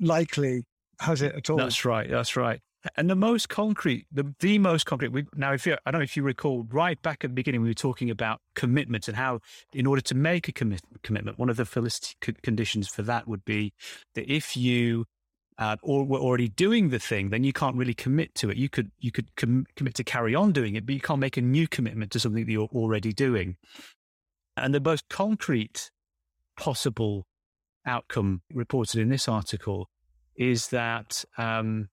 likely, 0.00 0.64
has 1.00 1.22
it 1.22 1.34
at 1.34 1.50
all? 1.50 1.56
That's 1.56 1.84
right. 1.84 2.08
That's 2.08 2.36
right. 2.36 2.60
And 2.96 3.10
the 3.10 3.16
most 3.16 3.50
concrete, 3.50 4.06
the, 4.10 4.34
the 4.40 4.58
most 4.58 4.86
concrete, 4.86 5.12
we, 5.12 5.26
now, 5.36 5.52
if 5.52 5.66
you, 5.66 5.76
I 5.84 5.90
don't 5.90 5.98
know 5.98 6.04
if 6.04 6.16
you 6.16 6.22
recall, 6.22 6.66
right 6.70 7.00
back 7.02 7.24
at 7.24 7.30
the 7.30 7.34
beginning, 7.34 7.60
we 7.60 7.68
were 7.68 7.74
talking 7.74 8.08
about 8.08 8.40
commitment 8.54 9.06
and 9.06 9.18
how, 9.18 9.40
in 9.74 9.86
order 9.86 10.00
to 10.00 10.14
make 10.14 10.48
a 10.48 10.52
commit, 10.52 10.80
commitment, 11.02 11.38
one 11.38 11.50
of 11.50 11.58
the 11.58 11.66
felicity 11.66 12.14
conditions 12.42 12.88
for 12.88 13.02
that 13.02 13.28
would 13.28 13.44
be 13.44 13.74
that 14.14 14.32
if 14.32 14.56
you 14.56 15.04
uh, 15.60 15.76
or 15.82 16.04
were 16.04 16.18
already 16.18 16.48
doing 16.48 16.88
the 16.88 16.98
thing, 16.98 17.28
then 17.28 17.44
you 17.44 17.52
can't 17.52 17.76
really 17.76 17.94
commit 17.94 18.34
to 18.34 18.50
it. 18.50 18.56
You 18.56 18.70
could 18.70 18.90
you 18.98 19.12
could 19.12 19.36
com- 19.36 19.66
commit 19.76 19.94
to 19.96 20.04
carry 20.04 20.34
on 20.34 20.52
doing 20.52 20.74
it, 20.74 20.86
but 20.86 20.94
you 20.94 21.00
can't 21.00 21.20
make 21.20 21.36
a 21.36 21.42
new 21.42 21.68
commitment 21.68 22.10
to 22.12 22.18
something 22.20 22.44
that 22.46 22.50
you're 22.50 22.70
already 22.72 23.12
doing. 23.12 23.56
And 24.56 24.74
the 24.74 24.80
most 24.80 25.08
concrete 25.10 25.90
possible 26.56 27.26
outcome 27.86 28.40
reported 28.52 29.00
in 29.00 29.10
this 29.10 29.28
article 29.28 29.90
is 30.34 30.68
that 30.68 31.24
um, 31.36 31.88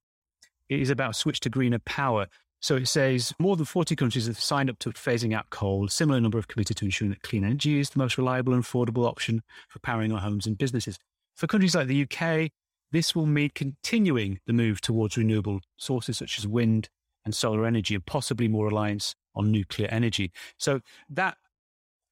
it 0.70 0.80
is 0.80 0.90
about 0.90 1.16
switch 1.16 1.42
to 1.42 1.50
greener 1.50 1.80
power. 1.80 2.28
So 2.62 2.76
it 2.76 2.88
says 2.88 3.34
more 3.38 3.56
than 3.56 3.66
40 3.66 3.96
countries 3.96 4.28
have 4.28 4.40
signed 4.40 4.70
up 4.70 4.80
to 4.80 4.90
phasing 4.92 5.36
out 5.36 5.50
coal. 5.50 5.86
A 5.86 5.90
Similar 5.90 6.22
number 6.22 6.38
have 6.38 6.48
committed 6.48 6.78
to 6.78 6.86
ensuring 6.86 7.12
that 7.12 7.22
clean 7.22 7.44
energy 7.44 7.80
is 7.80 7.90
the 7.90 8.00
most 8.00 8.18
reliable 8.18 8.54
and 8.54 8.64
affordable 8.64 9.06
option 9.06 9.44
for 9.68 9.80
powering 9.80 10.12
our 10.12 10.22
homes 10.22 10.48
and 10.48 10.58
businesses. 10.58 10.98
For 11.36 11.48
countries 11.48 11.76
like 11.76 11.88
the 11.88 12.04
UK, 12.04 12.52
this 12.92 13.16
will 13.16 13.26
mean 13.26 13.52
continuing 13.54 14.40
the 14.48 14.54
move 14.54 14.82
towards 14.82 15.18
renewable 15.18 15.60
sources 15.78 16.18
such 16.18 16.38
as 16.38 16.48
wind 16.48 16.90
and 17.26 17.36
solar 17.36 17.66
energy 17.66 17.96
and 17.96 18.06
possibly 18.06 18.48
more 18.48 18.66
reliance 18.66 19.16
on 19.36 19.52
nuclear 19.52 19.88
energy. 19.90 20.32
So 20.58 20.82
that 21.10 21.38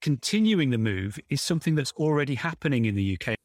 continuing 0.02 0.70
the 0.70 0.78
move 0.78 1.18
is 1.30 1.42
something 1.42 1.76
that's 1.76 1.94
already 1.94 2.36
happening 2.36 2.86
in 2.86 2.96
the 2.96 3.18
UK 3.20 3.36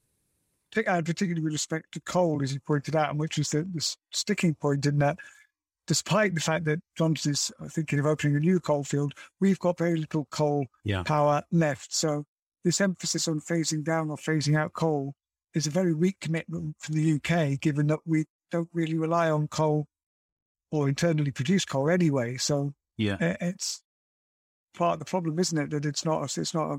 particularly 0.72 1.42
with 1.42 1.52
respect 1.52 1.92
to 1.92 2.00
coal, 2.02 2.40
as 2.42 2.54
you 2.54 2.60
pointed 2.60 2.94
out, 2.94 3.10
and 3.10 3.18
which 3.18 3.38
is 3.38 3.50
the, 3.50 3.68
the 3.74 3.96
sticking 4.12 4.54
point 4.54 4.86
in 4.86 4.98
that 4.98 5.18
despite 5.86 6.32
the 6.36 6.40
fact 6.40 6.64
that 6.66 6.78
Johnson 6.96 7.32
is 7.32 7.50
thinking 7.70 7.98
of 7.98 8.06
opening 8.06 8.36
a 8.36 8.38
new 8.38 8.60
coal 8.60 8.84
field, 8.84 9.12
we've 9.40 9.58
got 9.58 9.76
very 9.76 9.96
little 9.96 10.24
coal 10.30 10.64
yeah. 10.84 11.02
power 11.02 11.42
left. 11.50 11.92
So 11.92 12.24
this 12.62 12.80
emphasis 12.80 13.26
on 13.26 13.40
phasing 13.40 13.82
down 13.82 14.08
or 14.08 14.16
phasing 14.16 14.56
out 14.56 14.72
coal 14.72 15.14
is 15.54 15.66
a 15.66 15.70
very 15.70 15.94
weak 15.94 16.16
commitment 16.20 16.76
from 16.78 16.94
the 16.94 17.14
UK, 17.14 17.60
given 17.60 17.88
that 17.88 18.00
we 18.04 18.24
don't 18.50 18.68
really 18.72 18.96
rely 18.96 19.30
on 19.30 19.48
coal 19.48 19.86
or 20.70 20.88
internally 20.88 21.30
produce 21.30 21.64
coal 21.64 21.90
anyway. 21.90 22.36
So 22.36 22.72
yeah, 22.96 23.16
eh, 23.20 23.36
it's 23.40 23.82
part 24.74 24.94
of 24.94 24.98
the 25.00 25.04
problem, 25.04 25.38
isn't 25.38 25.58
it? 25.58 25.70
That 25.70 25.84
it's 25.84 26.04
not 26.04 26.20
a, 26.20 26.40
it's 26.40 26.54
not 26.54 26.70
a 26.72 26.78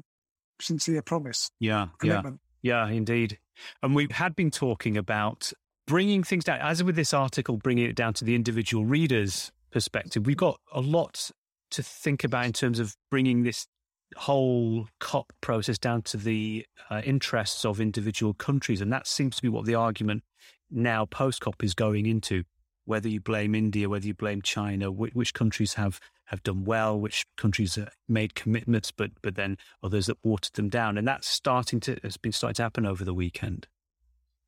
sincere 0.60 1.02
promise. 1.02 1.50
Yeah, 1.60 1.88
commitment. 2.00 2.40
yeah, 2.62 2.88
yeah, 2.88 2.94
indeed. 2.94 3.40
And 3.84 3.96
we 3.96 4.08
had 4.12 4.36
been 4.36 4.52
talking 4.52 4.98
about 4.98 5.52
bringing 5.88 6.24
things 6.24 6.46
down, 6.46 6.60
as 6.62 6.84
with 6.84 6.96
this 6.96 7.14
article, 7.14 7.58
bringing 7.58 7.86
it 7.86 7.96
down 7.96 8.14
to 8.16 8.26
the 8.26 8.36
individual 8.36 8.86
reader's 8.86 9.52
perspective. 9.72 10.26
We've 10.26 10.38
got 10.38 10.60
a 10.74 10.82
lot 10.82 11.32
to 11.72 11.84
think 11.84 12.24
about 12.24 12.46
in 12.46 12.54
terms 12.54 12.80
of 12.80 12.96
bringing 13.10 13.44
this 13.44 13.68
whole 14.16 14.88
COP 15.00 15.34
process 15.42 15.78
down 15.78 16.02
to 16.04 16.18
the 16.18 16.66
uh, 16.90 17.02
interests 17.04 17.66
of 17.66 17.80
individual 17.80 18.34
countries. 18.34 18.82
And 18.82 18.92
that 18.92 19.08
seems 19.08 19.36
to 19.38 19.42
be 19.42 19.50
what 19.50 19.66
the 19.66 19.76
argument 19.76 20.24
now 20.70 21.06
post 21.06 21.42
COP 21.42 21.64
is 21.64 21.74
going 21.74 22.06
into. 22.06 22.44
Whether 22.86 23.10
you 23.10 23.22
blame 23.22 23.54
India, 23.54 23.88
whether 23.88 24.08
you 24.08 24.16
blame 24.16 24.42
China, 24.42 24.92
which, 24.92 25.14
which 25.14 25.34
countries 25.34 25.76
have, 25.76 26.00
have 26.26 26.42
done 26.42 26.66
well, 26.66 27.00
which 27.00 27.26
countries 27.38 27.78
made 28.10 28.34
commitments, 28.34 28.92
but 28.92 29.12
but 29.22 29.36
then 29.36 29.58
others 29.84 30.08
that 30.08 30.18
watered 30.24 30.54
them 30.54 30.68
down, 30.68 30.98
and 30.98 31.08
that's 31.08 31.28
starting 31.28 31.80
to 31.82 32.00
has 32.02 32.18
been 32.18 32.32
starting 32.32 32.56
to 32.56 32.64
happen 32.64 32.88
over 32.88 33.06
the 33.06 33.14
weekend. 33.14 33.68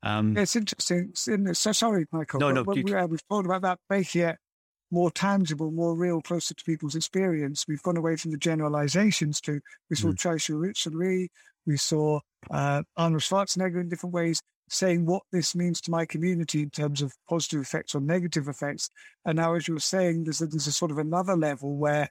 Um, 0.02 0.36
it's 0.36 0.56
interesting. 0.56 1.12
So 1.14 1.72
sorry, 1.72 2.06
Michael. 2.10 2.40
No, 2.40 2.50
no. 2.50 2.62
We, 2.64 2.84
have 2.90 3.10
talked 3.30 3.46
about 3.46 3.62
that 3.62 3.78
making 3.88 4.22
it 4.22 4.36
more 4.94 5.10
tangible, 5.10 5.70
more 5.70 5.94
real, 5.94 6.22
closer 6.22 6.54
to 6.54 6.64
people's 6.64 6.94
experience. 6.94 7.66
We've 7.66 7.82
gone 7.82 7.96
away 7.96 8.16
from 8.16 8.30
the 8.30 8.38
generalizations 8.38 9.40
to 9.42 9.60
we 9.90 9.96
saw 9.96 10.08
mm. 10.08 10.16
Joshua 10.16 10.56
Richard 10.56 10.94
we 11.66 11.76
saw 11.76 12.20
uh, 12.50 12.82
Arnold 12.96 13.22
Schwarzenegger 13.22 13.80
in 13.80 13.88
different 13.88 14.14
ways 14.14 14.40
saying 14.68 15.06
what 15.06 15.22
this 15.32 15.54
means 15.54 15.80
to 15.82 15.90
my 15.90 16.06
community 16.06 16.62
in 16.62 16.70
terms 16.70 17.02
of 17.02 17.14
positive 17.28 17.60
effects 17.60 17.94
or 17.94 18.00
negative 18.00 18.48
effects. 18.48 18.90
And 19.24 19.36
now, 19.36 19.54
as 19.54 19.68
you 19.68 19.74
were 19.74 19.80
saying, 19.80 20.24
there's 20.24 20.40
a, 20.40 20.46
there's 20.46 20.66
a 20.66 20.72
sort 20.72 20.90
of 20.90 20.98
another 20.98 21.36
level 21.36 21.76
where 21.76 22.08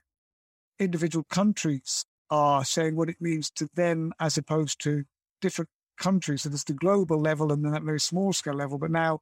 individual 0.78 1.24
countries 1.30 2.04
are 2.30 2.64
saying 2.64 2.96
what 2.96 3.08
it 3.08 3.20
means 3.20 3.50
to 3.50 3.68
them 3.74 4.12
as 4.20 4.38
opposed 4.38 4.80
to 4.82 5.04
different 5.40 5.68
countries. 5.98 6.42
So 6.42 6.48
there's 6.48 6.64
the 6.64 6.72
global 6.72 7.20
level 7.20 7.52
and 7.52 7.64
then 7.64 7.72
that 7.72 7.82
very 7.82 8.00
small 8.00 8.32
scale 8.32 8.54
level. 8.54 8.78
But 8.78 8.90
now 8.90 9.20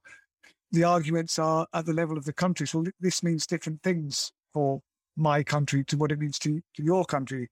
the 0.73 0.83
arguments 0.83 1.39
are 1.39 1.65
at 1.73 1.85
the 1.85 1.93
level 1.93 2.17
of 2.17 2.25
the 2.25 2.33
countries. 2.33 2.73
Well, 2.73 2.83
this 2.99 3.23
means 3.23 3.47
different 3.47 3.81
things 3.83 4.33
for 4.51 4.81
my 5.15 5.43
country 5.43 5.85
to 5.85 5.97
what 5.97 6.11
it 6.11 6.19
means 6.19 6.37
to, 6.39 6.61
to 6.75 6.83
your 6.83 7.05
country 7.05 7.49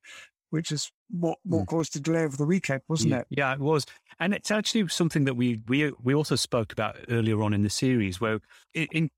which 0.51 0.71
is 0.71 0.91
what, 1.09 1.39
what 1.43 1.63
mm. 1.63 1.67
caused 1.67 1.93
the 1.93 1.99
delay 1.99 2.23
of 2.23 2.37
the 2.37 2.45
weekend, 2.45 2.81
wasn't 2.87 3.11
yeah, 3.11 3.19
it? 3.19 3.27
Yeah, 3.29 3.53
it 3.53 3.59
was. 3.59 3.85
And 4.19 4.33
it's 4.33 4.51
actually 4.51 4.87
something 4.89 5.23
that 5.23 5.33
we, 5.33 5.61
we, 5.67 5.91
we 6.03 6.13
also 6.13 6.35
spoke 6.35 6.71
about 6.71 6.97
earlier 7.09 7.41
on 7.41 7.53
in 7.53 7.63
the 7.63 7.69
series, 7.69 8.21
where 8.21 8.39
in, 8.73 8.87
in 8.91 9.09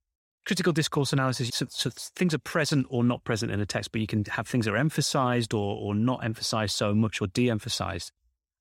critical 0.46 0.72
discourse 0.72 1.12
analysis, 1.12 1.50
so, 1.54 1.66
so, 1.70 1.89
things 2.16 2.34
are 2.34 2.39
present 2.39 2.86
or 2.89 3.04
not 3.04 3.24
present 3.24 3.52
in 3.52 3.60
a 3.60 3.66
text, 3.66 3.92
but 3.92 4.00
you 4.00 4.08
can 4.08 4.24
have 4.26 4.48
things 4.48 4.66
that 4.66 4.74
are 4.74 4.78
emphasized 4.78 5.54
or, 5.54 5.76
or 5.76 5.96
not 5.96 6.24
emphasized 6.24 6.76
so 6.76 6.94
much 6.94 7.20
or 7.20 7.28
de 7.28 7.50
emphasized. 7.50 8.12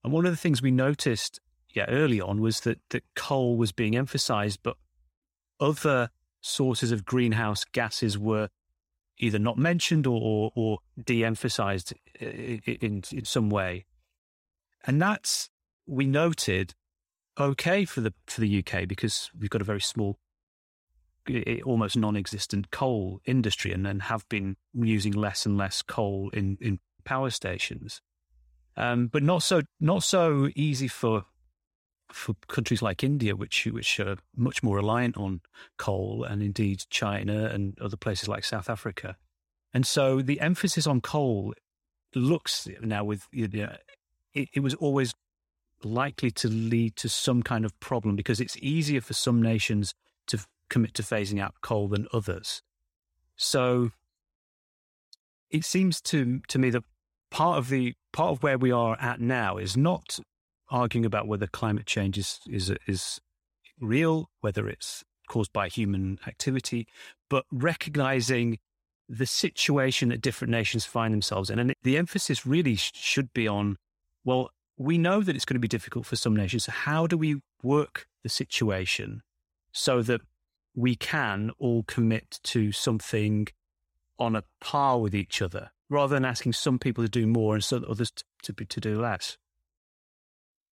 And 0.02 0.12
one 0.12 0.24
of 0.24 0.32
the 0.32 0.36
things 0.36 0.62
we 0.62 0.70
noticed 0.70 1.40
yeah, 1.74 1.84
early 1.88 2.20
on 2.20 2.40
was 2.40 2.60
that, 2.60 2.78
that 2.90 3.04
coal 3.14 3.56
was 3.56 3.70
being 3.70 3.96
emphasized, 3.96 4.60
but 4.62 4.76
other 5.62 6.10
sources 6.40 6.90
of 6.90 7.04
greenhouse 7.04 7.64
gases 7.64 8.18
were 8.18 8.48
either 9.18 9.38
not 9.38 9.56
mentioned 9.56 10.06
or, 10.06 10.20
or, 10.20 10.50
or 10.56 10.78
de-emphasized 11.02 11.94
in, 12.18 12.60
in, 12.66 13.02
in 13.12 13.24
some 13.24 13.48
way. 13.48 13.86
And 14.84 15.00
that's, 15.00 15.48
we 15.86 16.06
noted, 16.06 16.74
okay 17.38 17.84
for 17.84 18.00
the, 18.00 18.12
for 18.26 18.40
the 18.40 18.58
UK 18.58 18.86
because 18.88 19.30
we've 19.38 19.50
got 19.50 19.60
a 19.60 19.64
very 19.64 19.80
small, 19.80 20.18
almost 21.64 21.96
non-existent 21.96 22.70
coal 22.72 23.20
industry 23.24 23.72
and 23.72 23.86
then 23.86 24.00
have 24.00 24.28
been 24.28 24.56
using 24.74 25.12
less 25.12 25.46
and 25.46 25.56
less 25.56 25.82
coal 25.82 26.30
in, 26.32 26.58
in 26.60 26.80
power 27.04 27.30
stations. 27.30 28.00
Um, 28.76 29.06
but 29.06 29.22
not 29.22 29.42
so, 29.42 29.62
not 29.78 30.02
so 30.02 30.48
easy 30.56 30.88
for 30.88 31.26
for 32.12 32.34
countries 32.48 32.82
like 32.82 33.02
India, 33.02 33.34
which 33.34 33.66
which 33.66 33.98
are 34.00 34.16
much 34.36 34.62
more 34.62 34.76
reliant 34.76 35.16
on 35.16 35.40
coal, 35.78 36.24
and 36.24 36.42
indeed 36.42 36.84
China 36.90 37.46
and 37.46 37.78
other 37.80 37.96
places 37.96 38.28
like 38.28 38.44
South 38.44 38.68
Africa. 38.68 39.16
And 39.74 39.86
so 39.86 40.20
the 40.20 40.40
emphasis 40.40 40.86
on 40.86 41.00
coal 41.00 41.54
looks 42.14 42.68
now 42.80 43.04
with 43.04 43.26
you 43.32 43.48
know, 43.48 43.76
it, 44.34 44.48
it 44.54 44.60
was 44.60 44.74
always 44.74 45.14
likely 45.84 46.30
to 46.30 46.48
lead 46.48 46.96
to 46.96 47.08
some 47.08 47.42
kind 47.42 47.64
of 47.64 47.78
problem 47.80 48.14
because 48.14 48.40
it's 48.40 48.56
easier 48.58 49.00
for 49.00 49.14
some 49.14 49.42
nations 49.42 49.94
to 50.26 50.38
commit 50.68 50.94
to 50.94 51.02
phasing 51.02 51.40
out 51.40 51.54
coal 51.60 51.88
than 51.88 52.06
others. 52.12 52.62
So 53.36 53.90
it 55.50 55.64
seems 55.64 56.00
to 56.02 56.40
to 56.48 56.58
me 56.58 56.70
that 56.70 56.84
part 57.30 57.58
of 57.58 57.68
the 57.68 57.94
part 58.12 58.32
of 58.32 58.42
where 58.42 58.58
we 58.58 58.70
are 58.70 58.96
at 59.00 59.20
now 59.20 59.56
is 59.56 59.76
not 59.76 60.18
arguing 60.72 61.04
about 61.04 61.28
whether 61.28 61.46
climate 61.46 61.86
change 61.86 62.18
is, 62.18 62.40
is, 62.48 62.72
is 62.88 63.20
real, 63.80 64.30
whether 64.40 64.68
it's 64.68 65.04
caused 65.28 65.52
by 65.52 65.68
human 65.68 66.18
activity, 66.26 66.88
but 67.28 67.44
recognizing 67.52 68.58
the 69.08 69.26
situation 69.26 70.08
that 70.08 70.20
different 70.20 70.50
nations 70.50 70.84
find 70.84 71.12
themselves 71.12 71.50
in. 71.50 71.58
And 71.58 71.74
the 71.82 71.96
emphasis 71.98 72.46
really 72.46 72.76
should 72.76 73.32
be 73.32 73.46
on, 73.46 73.76
well, 74.24 74.50
we 74.78 74.96
know 74.98 75.20
that 75.20 75.36
it's 75.36 75.44
going 75.44 75.56
to 75.56 75.60
be 75.60 75.68
difficult 75.68 76.06
for 76.06 76.16
some 76.16 76.34
nations. 76.34 76.64
So 76.64 76.72
how 76.72 77.06
do 77.06 77.18
we 77.18 77.42
work 77.62 78.06
the 78.22 78.28
situation 78.28 79.22
so 79.72 80.02
that 80.02 80.22
we 80.74 80.96
can 80.96 81.50
all 81.58 81.82
commit 81.82 82.40
to 82.44 82.72
something 82.72 83.48
on 84.18 84.34
a 84.34 84.44
par 84.60 84.98
with 84.98 85.14
each 85.14 85.42
other 85.42 85.70
rather 85.90 86.14
than 86.14 86.24
asking 86.24 86.54
some 86.54 86.78
people 86.78 87.04
to 87.04 87.10
do 87.10 87.26
more 87.26 87.54
and 87.54 87.62
some 87.62 87.84
others 87.88 88.10
to, 88.10 88.52
to, 88.54 88.64
to 88.64 88.80
do 88.80 89.00
less? 89.00 89.36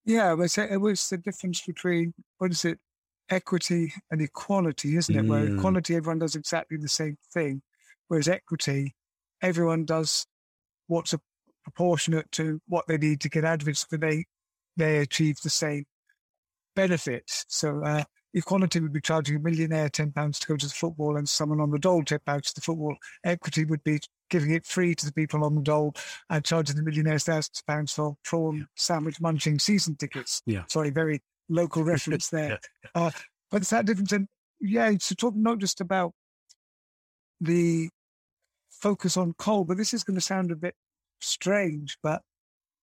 Yeah, 0.04 0.34
but 0.34 0.56
it 0.58 0.80
was 0.80 1.08
the 1.08 1.18
difference 1.18 1.60
between 1.60 2.14
what 2.38 2.50
is 2.50 2.64
it, 2.64 2.78
equity 3.28 3.92
and 4.10 4.20
equality, 4.20 4.96
isn't 4.96 5.14
it? 5.14 5.24
Mm. 5.24 5.28
Where 5.28 5.54
equality, 5.54 5.94
everyone 5.94 6.18
does 6.18 6.34
exactly 6.34 6.78
the 6.78 6.88
same 6.88 7.16
thing, 7.32 7.62
whereas 8.08 8.28
equity, 8.28 8.94
everyone 9.42 9.84
does 9.84 10.26
what's 10.86 11.12
a, 11.12 11.20
proportionate 11.62 12.30
to 12.32 12.60
what 12.66 12.86
they 12.88 12.96
need 12.96 13.20
to 13.20 13.28
get 13.28 13.44
out 13.44 13.62
of 13.62 13.68
it, 13.68 13.76
so 13.76 13.96
they 13.96 14.24
they 14.76 14.98
achieve 14.98 15.36
the 15.42 15.50
same 15.50 15.84
benefits. 16.74 17.44
So 17.48 17.84
uh, 17.84 18.04
equality 18.32 18.80
would 18.80 18.92
be 18.92 19.00
charging 19.00 19.36
a 19.36 19.40
millionaire 19.40 19.90
ten 19.90 20.10
pounds 20.10 20.38
to 20.40 20.46
go 20.48 20.56
to 20.56 20.66
the 20.66 20.72
football, 20.72 21.16
and 21.16 21.28
someone 21.28 21.60
on 21.60 21.70
the 21.70 21.78
dole 21.78 22.02
ten 22.02 22.20
pounds 22.24 22.48
to 22.48 22.54
the 22.54 22.60
football. 22.62 22.96
Equity 23.24 23.64
would 23.66 23.84
be 23.84 24.00
giving 24.30 24.52
it 24.52 24.64
free 24.64 24.94
to 24.94 25.06
the 25.06 25.12
people 25.12 25.44
on 25.44 25.54
the 25.54 25.62
dole 25.62 25.94
and 26.28 26.44
charging 26.44 26.76
the 26.76 26.82
millionaires 26.82 27.24
thousands 27.24 27.58
of 27.58 27.66
pounds 27.66 27.92
for 27.92 28.16
prawn 28.24 28.66
sandwich 28.76 29.20
munching 29.20 29.58
season 29.58 29.96
tickets. 29.96 30.42
Yeah. 30.46 30.64
Sorry, 30.68 30.90
very 30.90 31.20
local 31.48 31.84
reference 31.84 32.28
there. 32.28 32.58
yeah. 32.84 32.90
uh, 32.94 33.10
but 33.50 33.62
it's 33.62 33.70
that 33.70 33.86
difference. 33.86 34.12
And 34.12 34.28
yeah, 34.60 34.90
to 34.90 35.14
talk 35.14 35.34
not 35.34 35.58
just 35.58 35.80
about 35.80 36.12
the 37.40 37.90
focus 38.70 39.16
on 39.16 39.34
coal, 39.34 39.64
but 39.64 39.76
this 39.76 39.92
is 39.92 40.04
going 40.04 40.16
to 40.16 40.20
sound 40.20 40.50
a 40.50 40.56
bit 40.56 40.74
strange, 41.20 41.98
but 42.02 42.22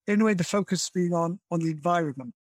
in 0.05 0.21
a 0.21 0.25
way, 0.25 0.33
the 0.33 0.43
focus 0.43 0.89
being 0.89 1.13
on, 1.13 1.39
on 1.51 1.59
the 1.59 1.71
environment 1.71 2.33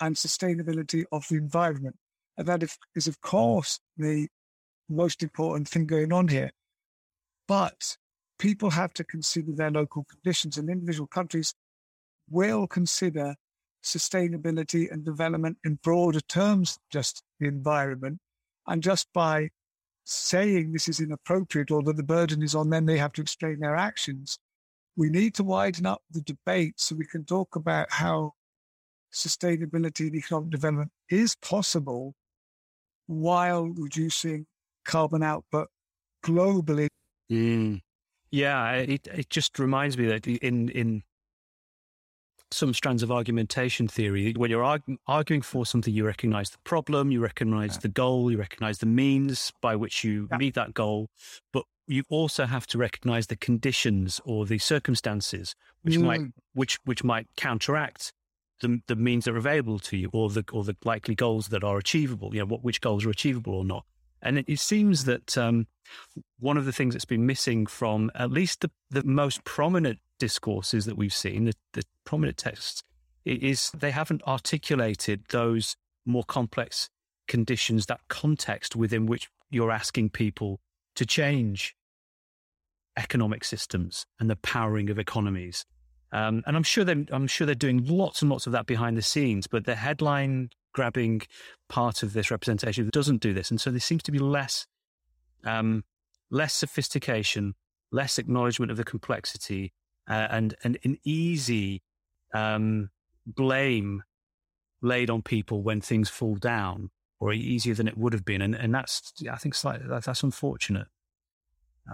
and 0.00 0.16
sustainability 0.16 1.04
of 1.12 1.26
the 1.28 1.36
environment. 1.36 1.96
And 2.36 2.46
that 2.48 2.62
is, 2.94 3.06
of 3.06 3.20
course, 3.20 3.78
the 3.96 4.28
most 4.88 5.22
important 5.22 5.68
thing 5.68 5.86
going 5.86 6.12
on 6.12 6.28
here. 6.28 6.50
But 7.52 7.98
people 8.38 8.70
have 8.70 8.94
to 8.94 9.04
consider 9.04 9.52
their 9.52 9.70
local 9.70 10.04
conditions, 10.04 10.56
and 10.56 10.70
individual 10.70 11.06
countries 11.06 11.52
will 12.30 12.66
consider 12.66 13.34
sustainability 13.84 14.90
and 14.90 15.04
development 15.04 15.58
in 15.62 15.78
broader 15.82 16.22
terms, 16.22 16.78
just 16.88 17.22
the 17.40 17.48
environment. 17.48 18.20
And 18.66 18.82
just 18.82 19.06
by 19.12 19.50
saying 20.04 20.72
this 20.72 20.88
is 20.88 20.98
inappropriate 20.98 21.70
or 21.70 21.82
that 21.82 21.98
the 21.98 22.02
burden 22.02 22.42
is 22.42 22.54
on 22.54 22.70
them, 22.70 22.86
they 22.86 22.96
have 22.96 23.12
to 23.12 23.20
explain 23.20 23.60
their 23.60 23.76
actions. 23.76 24.38
We 24.96 25.10
need 25.10 25.34
to 25.34 25.44
widen 25.44 25.84
up 25.84 26.00
the 26.10 26.22
debate 26.22 26.80
so 26.80 26.96
we 26.96 27.04
can 27.04 27.26
talk 27.26 27.54
about 27.54 27.88
how 27.90 28.32
sustainability 29.12 30.06
and 30.06 30.16
economic 30.16 30.52
development 30.52 30.92
is 31.10 31.36
possible 31.36 32.14
while 33.08 33.66
reducing 33.66 34.46
carbon 34.86 35.22
output 35.22 35.68
globally 36.24 36.88
Mm. 37.30 37.80
Yeah, 38.30 38.72
it 38.72 39.06
it 39.06 39.30
just 39.30 39.58
reminds 39.58 39.98
me 39.98 40.06
that 40.06 40.26
in 40.26 40.68
in 40.70 41.02
some 42.50 42.74
strands 42.74 43.02
of 43.02 43.10
argumentation 43.10 43.88
theory, 43.88 44.32
when 44.36 44.50
you're 44.50 44.62
argu- 44.62 44.98
arguing 45.06 45.42
for 45.42 45.64
something, 45.64 45.92
you 45.92 46.04
recognize 46.04 46.50
the 46.50 46.58
problem, 46.64 47.10
you 47.10 47.20
recognize 47.20 47.74
yeah. 47.74 47.80
the 47.82 47.88
goal, 47.88 48.30
you 48.30 48.38
recognize 48.38 48.78
the 48.78 48.86
means 48.86 49.52
by 49.60 49.74
which 49.74 50.04
you 50.04 50.28
yeah. 50.30 50.36
meet 50.36 50.54
that 50.54 50.74
goal, 50.74 51.08
but 51.52 51.64
you 51.86 52.04
also 52.08 52.46
have 52.46 52.66
to 52.66 52.78
recognize 52.78 53.26
the 53.26 53.36
conditions 53.36 54.20
or 54.24 54.46
the 54.46 54.58
circumstances 54.58 55.54
which 55.82 55.96
mm. 55.96 56.04
might 56.04 56.20
which 56.54 56.78
which 56.84 57.02
might 57.02 57.26
counteract 57.36 58.12
the 58.60 58.80
the 58.86 58.96
means 58.96 59.24
that 59.24 59.34
are 59.34 59.38
available 59.38 59.78
to 59.78 59.96
you 59.96 60.08
or 60.12 60.30
the 60.30 60.44
or 60.52 60.64
the 60.64 60.76
likely 60.84 61.14
goals 61.14 61.48
that 61.48 61.64
are 61.64 61.78
achievable. 61.78 62.32
You 62.32 62.40
know, 62.40 62.46
what 62.46 62.64
which 62.64 62.80
goals 62.80 63.04
are 63.04 63.10
achievable 63.10 63.54
or 63.54 63.64
not. 63.64 63.84
And 64.22 64.38
it, 64.38 64.60
seems 64.60 65.04
that 65.04 65.36
um, 65.36 65.66
one 66.38 66.56
of 66.56 66.64
the 66.64 66.72
things 66.72 66.94
that's 66.94 67.04
been 67.04 67.26
missing 67.26 67.66
from 67.66 68.10
at 68.14 68.30
least 68.30 68.60
the, 68.60 68.70
the 68.90 69.02
most 69.02 69.44
prominent 69.44 69.98
discourses 70.18 70.84
that 70.86 70.96
we've 70.96 71.12
seen, 71.12 71.44
the, 71.46 71.54
the 71.72 71.82
prominent 72.04 72.36
texts, 72.36 72.84
is 73.24 73.70
they 73.72 73.90
haven't 73.90 74.22
articulated 74.26 75.24
those 75.30 75.76
more 76.06 76.24
complex 76.24 76.88
conditions, 77.28 77.86
that 77.86 78.00
context 78.08 78.76
within 78.76 79.06
which 79.06 79.28
you're 79.50 79.70
asking 79.70 80.10
people 80.10 80.60
to 80.96 81.06
change 81.06 81.74
economic 82.96 83.44
systems 83.44 84.06
and 84.20 84.28
the 84.28 84.36
powering 84.36 84.90
of 84.90 84.98
economies. 84.98 85.64
Um, 86.12 86.42
and 86.46 86.56
I'm 86.56 86.62
sure 86.62 86.84
they 86.84 87.06
I'm 87.10 87.26
sure 87.26 87.46
they're 87.46 87.54
doing 87.54 87.86
lots 87.86 88.20
and 88.20 88.30
lots 88.30 88.46
of 88.46 88.52
that 88.52 88.66
behind 88.66 88.96
the 88.96 89.02
scenes, 89.02 89.46
but 89.46 89.64
the 89.64 89.76
headline 89.76 90.50
grabbing 90.72 91.22
part 91.68 92.02
of 92.02 92.12
this 92.12 92.30
representation 92.30 92.90
doesn't 92.92 93.20
do 93.20 93.32
this, 93.32 93.50
and 93.50 93.60
so 93.60 93.70
there 93.70 93.80
seems 93.80 94.02
to 94.04 94.12
be 94.12 94.18
less 94.18 94.66
um, 95.44 95.84
less 96.30 96.54
sophistication, 96.54 97.54
less 97.90 98.18
acknowledgement 98.18 98.70
of 98.70 98.76
the 98.76 98.84
complexity, 98.84 99.72
uh, 100.08 100.28
and, 100.30 100.54
and 100.64 100.78
an 100.84 100.98
easy 101.04 101.82
um, 102.34 102.90
blame 103.26 104.02
laid 104.80 105.10
on 105.10 105.22
people 105.22 105.62
when 105.62 105.80
things 105.80 106.08
fall 106.08 106.34
down, 106.34 106.90
or 107.20 107.32
easier 107.32 107.74
than 107.74 107.86
it 107.86 107.96
would 107.96 108.12
have 108.12 108.24
been, 108.24 108.42
and 108.42 108.54
and 108.54 108.74
that's 108.74 109.12
I 109.30 109.36
think 109.36 109.54
slightly 109.54 109.86
that's, 109.88 110.06
that's 110.06 110.22
unfortunate. 110.22 110.88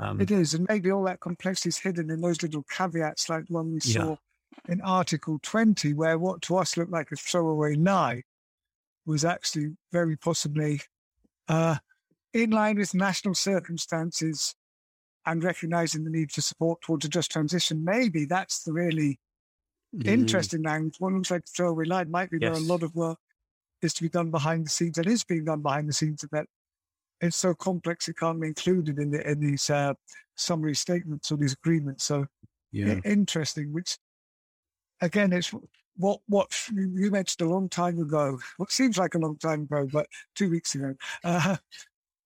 Um, 0.00 0.20
it 0.20 0.30
is, 0.30 0.54
and 0.54 0.66
maybe 0.68 0.90
all 0.90 1.04
that 1.04 1.20
complexity 1.20 1.70
is 1.70 1.78
hidden 1.78 2.10
in 2.10 2.20
those 2.20 2.42
little 2.42 2.64
caveats, 2.70 3.28
like 3.28 3.44
one 3.48 3.72
we 3.72 3.80
saw 3.80 4.16
in 4.68 4.80
Article 4.82 5.38
20, 5.42 5.94
where 5.94 6.18
what 6.18 6.42
to 6.42 6.56
us 6.56 6.76
looked 6.76 6.92
like 6.92 7.10
a 7.12 7.16
throwaway 7.16 7.74
lie 7.74 8.22
was 9.08 9.24
actually 9.24 9.76
very 9.92 10.16
possibly 10.16 10.80
uh, 11.48 11.76
in 12.32 12.50
line 12.50 12.76
with 12.76 12.94
national 12.94 13.34
circumstances 13.34 14.54
and 15.26 15.42
recognizing 15.42 16.04
the 16.04 16.10
need 16.10 16.30
for 16.30 16.40
support 16.40 16.80
towards 16.82 17.04
a 17.04 17.08
just 17.08 17.30
transition. 17.30 17.84
Maybe 17.84 18.24
that's 18.24 18.62
the 18.62 18.72
really 18.72 19.18
mm. 19.94 20.06
interesting 20.06 20.62
language. 20.62 20.96
What 20.98 21.12
looks 21.12 21.30
like 21.30 21.40
a 21.40 21.50
throwaway 21.56 21.86
line 21.86 22.10
might 22.10 22.30
be 22.30 22.38
yes. 22.40 22.54
there 22.54 22.62
a 22.62 22.66
lot 22.66 22.82
of 22.82 22.94
work 22.94 23.18
is 23.82 23.94
to 23.94 24.02
be 24.02 24.08
done 24.08 24.30
behind 24.30 24.66
the 24.66 24.70
scenes 24.70 24.98
and 24.98 25.06
is 25.06 25.24
being 25.24 25.44
done 25.44 25.62
behind 25.62 25.88
the 25.88 25.92
scenes 25.92 26.22
of 26.22 26.30
that 26.30 26.46
it's 27.20 27.36
so 27.36 27.54
complex 27.54 28.08
it 28.08 28.16
can't 28.16 28.40
be 28.40 28.48
included 28.48 28.98
in 28.98 29.10
the 29.10 29.28
in 29.28 29.40
these 29.40 29.70
uh, 29.70 29.94
summary 30.36 30.74
statements 30.74 31.30
or 31.30 31.36
these 31.36 31.54
agreements. 31.54 32.04
So 32.04 32.26
yeah. 32.72 33.00
interesting. 33.04 33.72
Which 33.72 33.98
again, 35.00 35.32
it's 35.32 35.52
what 35.98 36.20
what 36.28 36.50
you 36.72 37.10
mentioned 37.10 37.46
a 37.46 37.50
long 37.50 37.68
time 37.68 37.98
ago. 37.98 38.38
What 38.56 38.72
seems 38.72 38.96
like 38.96 39.14
a 39.14 39.18
long 39.18 39.36
time 39.36 39.62
ago, 39.62 39.86
but 39.92 40.06
two 40.34 40.50
weeks 40.50 40.74
ago. 40.74 40.94
Uh, 41.22 41.56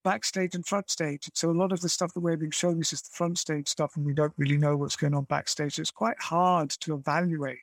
backstage 0.05 0.55
and 0.55 0.67
front 0.67 0.91
stage. 0.91 1.31
So 1.35 1.51
a 1.51 1.53
lot 1.53 1.71
of 1.71 1.81
the 1.81 1.89
stuff 1.89 2.13
that 2.15 2.21
we're 2.21 2.37
being 2.37 2.51
shown 2.51 2.81
is 2.81 2.91
just 2.91 3.11
the 3.11 3.17
front 3.17 3.39
stage 3.39 3.69
stuff, 3.69 3.97
and 3.97 4.05
we 4.05 4.15
don't 4.15 4.33
really 4.37 4.57
know 4.57 4.77
what's 4.77 4.97
going 4.97 5.15
on 5.15 5.25
backstage. 5.25 5.77
So 5.77 5.81
it's 5.81 5.91
quite 5.91 6.21
hard 6.21 6.71
to 6.71 6.95
evaluate 6.95 7.61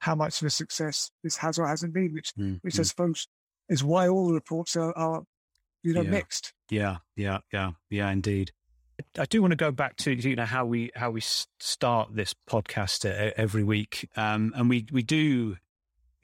how 0.00 0.14
much 0.14 0.40
of 0.40 0.46
a 0.46 0.50
success 0.50 1.10
this 1.24 1.36
has 1.36 1.58
or 1.58 1.66
hasn't 1.66 1.94
been, 1.94 2.12
which 2.14 2.32
mm-hmm. 2.34 2.56
which 2.62 2.78
I 2.78 2.82
mm. 2.82 2.86
suppose 2.86 3.26
is 3.68 3.82
why 3.82 4.08
all 4.08 4.28
the 4.28 4.34
reports 4.34 4.76
are, 4.76 4.96
are 4.96 5.22
you 5.82 5.94
know 5.94 6.02
yeah. 6.02 6.10
mixed. 6.10 6.52
Yeah, 6.70 6.96
yeah, 7.16 7.38
yeah, 7.52 7.72
yeah, 7.90 8.10
indeed. 8.10 8.52
I 9.18 9.26
do 9.26 9.40
want 9.40 9.52
to 9.52 9.56
go 9.56 9.70
back 9.70 9.96
to 9.98 10.12
you 10.12 10.36
know 10.36 10.44
how 10.44 10.64
we 10.64 10.90
how 10.94 11.10
we 11.10 11.20
start 11.20 12.14
this 12.14 12.34
podcast 12.48 13.04
every 13.36 13.64
week, 13.64 14.08
um, 14.16 14.52
and 14.56 14.68
we 14.68 14.86
we 14.90 15.02
do 15.02 15.56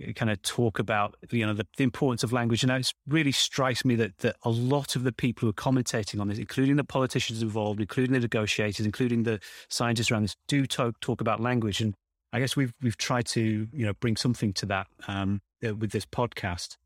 uh, 0.03 0.13
kind 0.13 0.31
of 0.31 0.43
talk 0.43 0.79
about 0.79 1.15
you 1.31 1.47
know 1.47 1.55
the, 1.55 1.67
the, 1.77 1.85
importance 1.85 2.25
of 2.25 2.33
language, 2.33 2.63
and 2.63 2.73
it 2.73 2.93
really 3.07 3.33
strikes 3.33 3.85
me 3.85 3.95
that 3.97 4.19
that 4.19 4.37
a 4.43 4.51
lot 4.51 4.97
of 4.97 5.05
the 5.05 5.13
people 5.13 5.47
who 5.47 5.51
are 5.51 5.53
commentating 5.53 6.21
on 6.21 6.29
this, 6.29 6.39
including 6.39 6.77
the 6.77 6.85
politicians 6.85 7.43
involved, 7.43 7.81
including 7.81 8.13
the 8.13 8.21
negotiators, 8.21 8.85
including 8.85 9.23
the 9.23 9.39
scientists 9.69 10.11
around 10.11 10.23
this, 10.23 10.37
do 10.49 10.67
talk 10.67 10.99
talk 11.01 11.21
about 11.21 11.41
language, 11.41 11.81
and 11.81 11.95
I 12.33 12.41
guess 12.41 12.57
we've 12.57 12.73
we've 12.83 12.97
tried 12.97 13.27
to 13.27 13.69
you 13.73 13.87
know 13.87 13.93
bring 13.95 14.17
something 14.17 14.53
to 14.55 14.67
that 14.67 14.89
um, 15.07 15.43
uh, 15.67 15.75
with 15.77 15.93
this 15.93 16.07
podcast. 16.07 16.77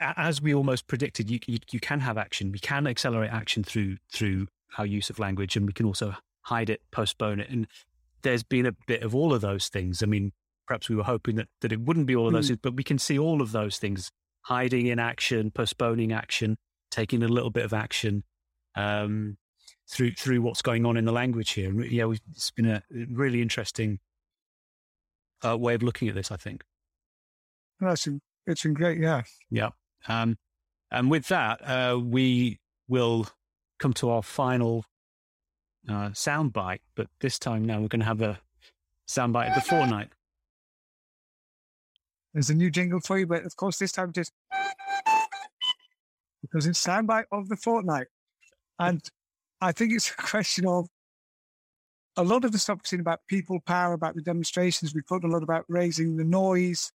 As 0.00 0.42
we 0.42 0.52
almost 0.52 0.86
predicted, 0.86 1.30
you, 1.30 1.38
you, 1.46 1.58
you 1.70 1.80
can 1.80 2.00
have 2.00 2.18
action. 2.18 2.50
We 2.50 2.58
can 2.58 2.86
accelerate 2.86 3.30
action 3.30 3.62
through 3.62 3.98
through 4.10 4.48
our 4.78 4.86
use 4.86 5.10
of 5.10 5.18
language, 5.18 5.56
and 5.56 5.66
we 5.66 5.72
can 5.72 5.86
also 5.86 6.14
hide 6.42 6.70
it, 6.70 6.82
postpone 6.90 7.40
it. 7.40 7.50
And 7.50 7.66
there's 8.22 8.42
been 8.42 8.66
a 8.66 8.72
bit 8.86 9.02
of 9.02 9.14
all 9.14 9.32
of 9.32 9.40
those 9.40 9.68
things. 9.68 10.02
I 10.02 10.06
mean, 10.06 10.32
perhaps 10.66 10.88
we 10.88 10.96
were 10.96 11.04
hoping 11.04 11.36
that, 11.36 11.48
that 11.60 11.72
it 11.72 11.80
wouldn't 11.80 12.06
be 12.06 12.16
all 12.16 12.26
of 12.26 12.32
those, 12.32 12.50
mm. 12.50 12.58
but 12.62 12.76
we 12.76 12.84
can 12.84 12.98
see 12.98 13.18
all 13.18 13.42
of 13.42 13.52
those 13.52 13.78
things: 13.78 14.10
hiding 14.42 14.86
in 14.86 14.98
action, 14.98 15.50
postponing 15.50 16.12
action, 16.12 16.56
taking 16.90 17.22
a 17.22 17.28
little 17.28 17.50
bit 17.50 17.64
of 17.64 17.72
action 17.72 18.24
um, 18.74 19.36
through 19.88 20.12
through 20.12 20.42
what's 20.42 20.62
going 20.62 20.86
on 20.86 20.96
in 20.96 21.04
the 21.04 21.12
language 21.12 21.50
here. 21.52 21.70
And 21.70 21.90
yeah, 21.90 22.10
it's 22.30 22.50
been 22.50 22.66
a 22.66 22.82
really 22.90 23.42
interesting 23.42 24.00
uh, 25.44 25.56
way 25.56 25.74
of 25.74 25.82
looking 25.82 26.08
at 26.08 26.14
this. 26.14 26.30
I 26.30 26.36
think. 26.36 26.62
That's 27.80 28.08
it's 28.46 28.62
been 28.62 28.74
great. 28.74 29.00
Yeah. 29.00 29.22
Yeah. 29.50 29.70
Um, 30.08 30.36
and 30.90 31.10
with 31.10 31.28
that, 31.28 31.60
uh, 31.62 31.98
we 31.98 32.60
will 32.88 33.26
come 33.84 33.92
to 33.92 34.08
our 34.08 34.22
final 34.22 34.82
uh, 35.90 36.08
soundbite. 36.08 36.78
But 36.94 37.08
this 37.20 37.38
time 37.38 37.66
now 37.66 37.82
we're 37.82 37.88
going 37.88 38.00
to 38.00 38.06
have 38.06 38.22
a 38.22 38.38
soundbite 39.06 39.48
of 39.48 39.56
the 39.56 39.60
fortnight. 39.60 40.08
There's 42.32 42.48
a 42.48 42.54
new 42.54 42.70
jingle 42.70 43.00
for 43.00 43.18
you, 43.18 43.26
but 43.26 43.44
of 43.44 43.54
course 43.56 43.78
this 43.78 43.92
time 43.92 44.10
just 44.14 44.32
because 46.40 46.66
it's 46.66 46.82
soundbite 46.82 47.24
of 47.30 47.50
the 47.50 47.56
fortnight, 47.56 48.06
and 48.78 49.02
I 49.60 49.72
think 49.72 49.92
it's 49.92 50.10
a 50.10 50.16
question 50.16 50.66
of 50.66 50.88
a 52.16 52.24
lot 52.24 52.46
of 52.46 52.52
the 52.52 52.58
stuff 52.58 52.78
we've 52.78 52.86
seen 52.86 53.00
about 53.00 53.20
people 53.28 53.60
power, 53.66 53.92
about 53.92 54.14
the 54.14 54.22
demonstrations. 54.22 54.94
We've 54.94 55.06
talked 55.06 55.24
a 55.24 55.28
lot 55.28 55.42
about 55.42 55.66
raising 55.68 56.16
the 56.16 56.24
noise, 56.24 56.90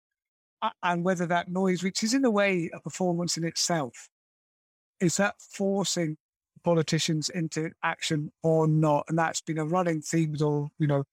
and 0.83 1.03
whether 1.03 1.25
that 1.25 1.49
noise, 1.49 1.81
which 1.81 2.03
is 2.03 2.13
in 2.13 2.23
a 2.25 2.31
way 2.31 2.69
a 2.71 2.79
performance 2.79 3.37
in 3.37 3.43
itself, 3.43 4.07
is 4.99 5.17
that 5.17 5.35
forcing 5.39 6.17
politicians 6.65 7.29
into 7.29 7.69
action 7.83 8.31
or 8.43 8.67
not? 8.67 9.05
And 9.07 9.17
that's 9.17 9.39
been 9.39 9.59
a 9.59 9.65
running 9.65 10.01
theme 10.01 10.35
all, 10.41 10.71
you 10.79 10.87
know. 10.87 11.03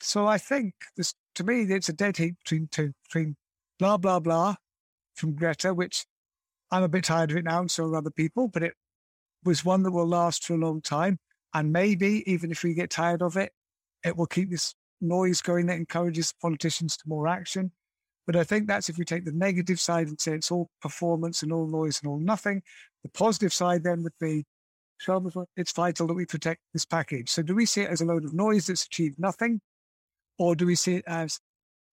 So 0.00 0.26
I 0.26 0.38
think 0.38 0.74
this, 0.96 1.14
to 1.34 1.42
me, 1.42 1.62
it's 1.62 1.88
a 1.88 1.94
dead 1.94 2.18
heat 2.18 2.34
between 2.44 2.68
two, 2.70 2.92
between 3.04 3.34
blah, 3.78 3.96
blah, 3.96 4.20
blah 4.20 4.54
from 5.16 5.34
Greta, 5.34 5.74
which 5.74 6.06
I'm 6.70 6.82
a 6.82 6.88
bit 6.88 7.04
tired 7.04 7.30
of 7.30 7.38
it 7.38 7.44
now, 7.44 7.60
and 7.60 7.70
so 7.70 7.86
are 7.86 7.96
other 7.96 8.10
people, 8.10 8.48
but 8.48 8.62
it 8.62 8.74
was 9.44 9.64
one 9.64 9.82
that 9.82 9.90
will 9.90 10.06
last 10.06 10.44
for 10.44 10.54
a 10.54 10.58
long 10.58 10.82
time. 10.82 11.18
And 11.54 11.72
maybe 11.72 12.22
even 12.30 12.50
if 12.50 12.62
we 12.62 12.74
get 12.74 12.90
tired 12.90 13.22
of 13.22 13.36
it, 13.36 13.52
it 14.04 14.16
will 14.16 14.26
keep 14.26 14.50
this 14.50 14.74
noise 15.00 15.40
going 15.40 15.66
that 15.66 15.78
encourages 15.78 16.34
politicians 16.40 16.96
to 16.98 17.08
more 17.08 17.26
action. 17.26 17.72
But 18.26 18.36
I 18.36 18.44
think 18.44 18.68
that's 18.68 18.90
if 18.90 18.98
we 18.98 19.06
take 19.06 19.24
the 19.24 19.32
negative 19.32 19.80
side 19.80 20.08
and 20.08 20.20
say 20.20 20.34
it's 20.34 20.50
all 20.50 20.68
performance 20.82 21.42
and 21.42 21.50
all 21.50 21.66
noise 21.66 22.00
and 22.02 22.10
all 22.10 22.20
nothing. 22.20 22.62
The 23.02 23.08
positive 23.08 23.54
side 23.54 23.82
then 23.84 24.02
would 24.02 24.18
be 24.20 24.44
it's 25.56 25.72
vital 25.72 26.06
that 26.06 26.14
we 26.14 26.26
protect 26.26 26.60
this 26.72 26.84
package. 26.84 27.30
So 27.30 27.42
do 27.42 27.54
we 27.54 27.66
see 27.66 27.82
it 27.82 27.90
as 27.90 28.00
a 28.00 28.04
load 28.04 28.24
of 28.24 28.34
noise 28.34 28.66
that's 28.66 28.84
achieved 28.84 29.18
nothing? 29.18 29.60
Or 30.38 30.54
do 30.54 30.66
we 30.66 30.74
see 30.74 30.96
it 30.96 31.04
as 31.06 31.40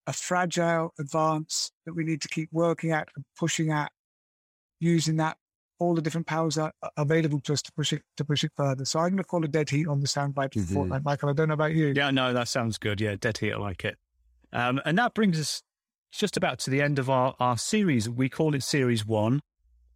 a 0.06 0.12
fragile 0.12 0.92
advance 0.98 1.72
that 1.84 1.94
we 1.94 2.04
need 2.04 2.22
to 2.22 2.28
keep 2.28 2.48
working 2.52 2.92
at 2.92 3.08
and 3.16 3.24
pushing 3.38 3.70
at, 3.70 3.90
using 4.78 5.16
that 5.16 5.36
all 5.78 5.94
the 5.94 6.02
different 6.02 6.26
powers 6.26 6.56
are 6.56 6.72
available 6.96 7.40
to 7.40 7.52
us 7.52 7.62
to 7.62 7.72
push 7.72 7.92
it 7.92 8.02
to 8.16 8.24
push 8.24 8.44
it 8.44 8.52
further. 8.56 8.84
So 8.84 8.98
I'm 8.98 9.10
going 9.10 9.18
to 9.18 9.24
call 9.24 9.44
a 9.44 9.48
dead 9.48 9.68
heat 9.68 9.86
on 9.86 10.00
the 10.00 10.06
soundbite 10.06 10.50
mm-hmm. 10.50 10.74
fortnight. 10.74 11.04
Michael, 11.04 11.28
I 11.28 11.32
don't 11.32 11.48
know 11.48 11.54
about 11.54 11.74
you. 11.74 11.92
Yeah, 11.94 12.10
no, 12.10 12.32
that 12.32 12.48
sounds 12.48 12.78
good. 12.78 13.00
Yeah, 13.00 13.16
dead 13.18 13.38
heat, 13.38 13.52
I 13.52 13.58
like 13.58 13.84
it. 13.84 13.96
Um, 14.52 14.80
and 14.84 14.96
that 14.98 15.14
brings 15.14 15.38
us 15.38 15.62
just 16.12 16.36
about 16.36 16.58
to 16.60 16.70
the 16.70 16.80
end 16.80 16.98
of 16.98 17.10
our, 17.10 17.34
our 17.40 17.58
series. 17.58 18.08
We 18.08 18.28
call 18.28 18.54
it 18.54 18.62
Series 18.62 19.04
One. 19.04 19.42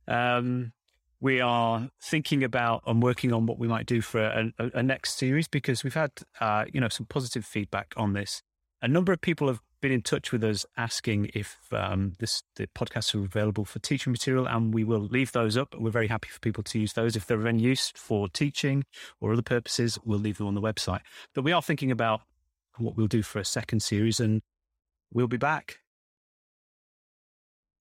Um, 0.07 0.73
we 1.21 1.41
are 1.41 1.91
thinking 2.03 2.43
about 2.43 2.83
and 2.87 3.03
working 3.03 3.33
on 3.33 3.47
what 3.47 3.59
we 3.59 3.69
might 3.69 3.87
do 3.87 4.01
for 4.01 4.21
a, 4.21 4.53
a, 4.59 4.71
a 4.75 4.83
next 4.83 5.19
series 5.19 5.49
because 5.49 5.85
we've 5.85 5.95
had 5.95 6.13
uh, 6.41 6.65
you 6.73 6.81
know 6.81 6.89
some 6.89 7.07
positive 7.07 7.45
feedback 7.45 7.93
on 7.97 8.15
this. 8.15 8.43
A 8.83 8.89
number 8.89 9.13
of 9.13 9.21
people 9.21 9.49
have 9.49 9.61
been 9.83 9.93
in 9.93 10.03
touch 10.03 10.33
with 10.33 10.45
us 10.45 10.65
asking 10.77 11.31
if 11.35 11.59
um, 11.73 12.15
this 12.19 12.43
the 12.57 12.67
podcasts 12.69 13.15
are 13.15 13.25
available 13.25 13.65
for 13.65 13.79
teaching 13.79 14.11
material, 14.11 14.47
and 14.47 14.73
we 14.73 14.85
will 14.85 15.01
leave 15.01 15.33
those 15.33 15.57
up. 15.57 15.75
We're 15.79 15.91
very 15.91 16.09
happy 16.09 16.29
for 16.31 16.41
people 16.41 16.63
to 16.65 16.79
use 16.79 16.95
those 16.95 17.17
if 17.17 17.27
they're 17.27 17.41
of 17.41 17.47
any 17.47 17.63
use 17.63 17.93
for 17.95 18.29
teaching 18.29 18.85
or 19.21 19.33
other 19.33 19.43
purposes. 19.43 19.99
We'll 20.05 20.19
leave 20.19 20.39
them 20.39 20.47
on 20.47 20.55
the 20.55 20.63
website. 20.63 21.01
But 21.35 21.45
we 21.45 21.53
are 21.53 21.63
thinking 21.63 21.91
about 21.91 22.23
what 22.79 22.97
we'll 22.97 23.09
do 23.09 23.23
for 23.23 23.39
a 23.39 23.45
second 23.45 23.81
series, 23.81 24.21
and 24.21 24.41
we'll 25.13 25.29
be 25.29 25.37
back 25.37 25.81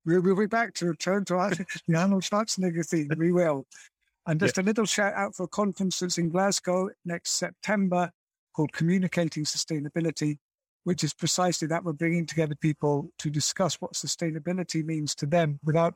We'll, 0.08 0.22
we'll 0.22 0.36
be 0.36 0.46
back 0.46 0.72
to 0.76 0.86
return 0.86 1.26
to 1.26 1.34
our, 1.36 1.50
the 1.50 1.66
Arnold 1.94 2.22
Schwarzenegger 2.22 2.86
theme. 2.86 3.10
We 3.18 3.30
will. 3.30 3.66
And 4.26 4.40
just 4.40 4.56
yeah. 4.56 4.62
a 4.62 4.64
little 4.64 4.86
shout 4.86 5.12
out 5.12 5.36
for 5.36 5.42
a 5.42 5.48
conference 5.48 5.98
that's 5.98 6.16
in 6.16 6.30
Glasgow 6.30 6.88
next 7.04 7.32
September 7.32 8.10
called 8.56 8.72
Communicating 8.72 9.44
Sustainability, 9.44 10.38
which 10.84 11.04
is 11.04 11.12
precisely 11.12 11.68
that 11.68 11.84
we're 11.84 11.92
bringing 11.92 12.24
together 12.24 12.54
people 12.54 13.10
to 13.18 13.28
discuss 13.28 13.74
what 13.82 13.92
sustainability 13.92 14.82
means 14.82 15.14
to 15.16 15.26
them 15.26 15.60
without, 15.62 15.94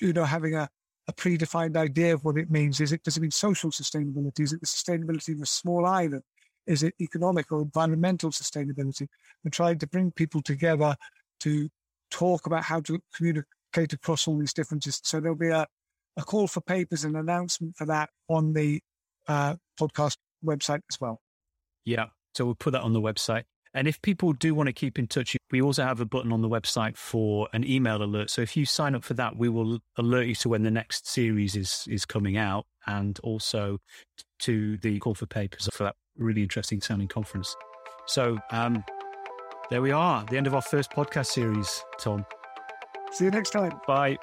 you 0.00 0.12
know, 0.12 0.24
having 0.24 0.56
a, 0.56 0.68
a 1.06 1.12
predefined 1.12 1.76
idea 1.76 2.14
of 2.14 2.24
what 2.24 2.36
it 2.36 2.50
means. 2.50 2.80
Is 2.80 2.90
it 2.90 3.04
does 3.04 3.16
it 3.16 3.20
mean 3.20 3.30
social 3.30 3.70
sustainability? 3.70 4.40
Is 4.40 4.52
it 4.52 4.60
the 4.60 4.66
sustainability 4.66 5.34
of 5.36 5.42
a 5.42 5.46
small 5.46 5.86
island? 5.86 6.22
Is 6.66 6.82
it 6.82 6.94
economic 7.00 7.52
or 7.52 7.62
environmental 7.62 8.30
sustainability? 8.30 9.06
And 9.44 9.52
trying 9.52 9.78
to 9.78 9.86
bring 9.86 10.10
people 10.10 10.42
together 10.42 10.96
to 11.40 11.68
talk 12.14 12.46
about 12.46 12.62
how 12.62 12.80
to 12.80 13.00
communicate 13.16 13.92
across 13.92 14.28
all 14.28 14.38
these 14.38 14.54
differences. 14.54 15.00
So 15.02 15.20
there'll 15.20 15.36
be 15.36 15.48
a, 15.48 15.66
a 16.16 16.22
call 16.22 16.46
for 16.46 16.60
papers 16.60 17.04
and 17.04 17.16
announcement 17.16 17.76
for 17.76 17.86
that 17.86 18.10
on 18.28 18.52
the 18.52 18.80
uh, 19.26 19.56
podcast 19.78 20.16
website 20.44 20.80
as 20.90 21.00
well. 21.00 21.20
Yeah. 21.84 22.06
So 22.34 22.44
we'll 22.44 22.54
put 22.54 22.72
that 22.72 22.82
on 22.82 22.92
the 22.92 23.00
website. 23.00 23.44
And 23.76 23.88
if 23.88 24.00
people 24.02 24.32
do 24.32 24.54
want 24.54 24.68
to 24.68 24.72
keep 24.72 25.00
in 25.00 25.08
touch, 25.08 25.36
we 25.50 25.60
also 25.60 25.82
have 25.82 26.00
a 26.00 26.04
button 26.04 26.32
on 26.32 26.42
the 26.42 26.48
website 26.48 26.96
for 26.96 27.48
an 27.52 27.68
email 27.68 28.02
alert. 28.02 28.30
So 28.30 28.40
if 28.40 28.56
you 28.56 28.64
sign 28.64 28.94
up 28.94 29.02
for 29.02 29.14
that, 29.14 29.36
we 29.36 29.48
will 29.48 29.80
alert 29.96 30.26
you 30.26 30.36
to 30.36 30.48
when 30.48 30.62
the 30.62 30.70
next 30.70 31.08
series 31.08 31.56
is 31.56 31.84
is 31.88 32.04
coming 32.04 32.36
out, 32.36 32.66
and 32.86 33.18
also 33.24 33.78
to 34.40 34.76
the 34.78 35.00
call 35.00 35.14
for 35.14 35.26
papers 35.26 35.68
for 35.72 35.84
that 35.84 35.96
really 36.16 36.42
interesting 36.42 36.80
sounding 36.80 37.08
conference. 37.08 37.56
So 38.06 38.38
um, 38.52 38.84
there 39.70 39.82
we 39.82 39.90
are, 39.90 40.24
the 40.24 40.36
end 40.36 40.46
of 40.46 40.54
our 40.54 40.62
first 40.62 40.90
podcast 40.90 41.26
series. 41.26 41.82
Tom, 41.98 42.26
see 43.12 43.24
you 43.24 43.30
next 43.30 43.50
time. 43.50 43.80
Bye. 43.86 44.18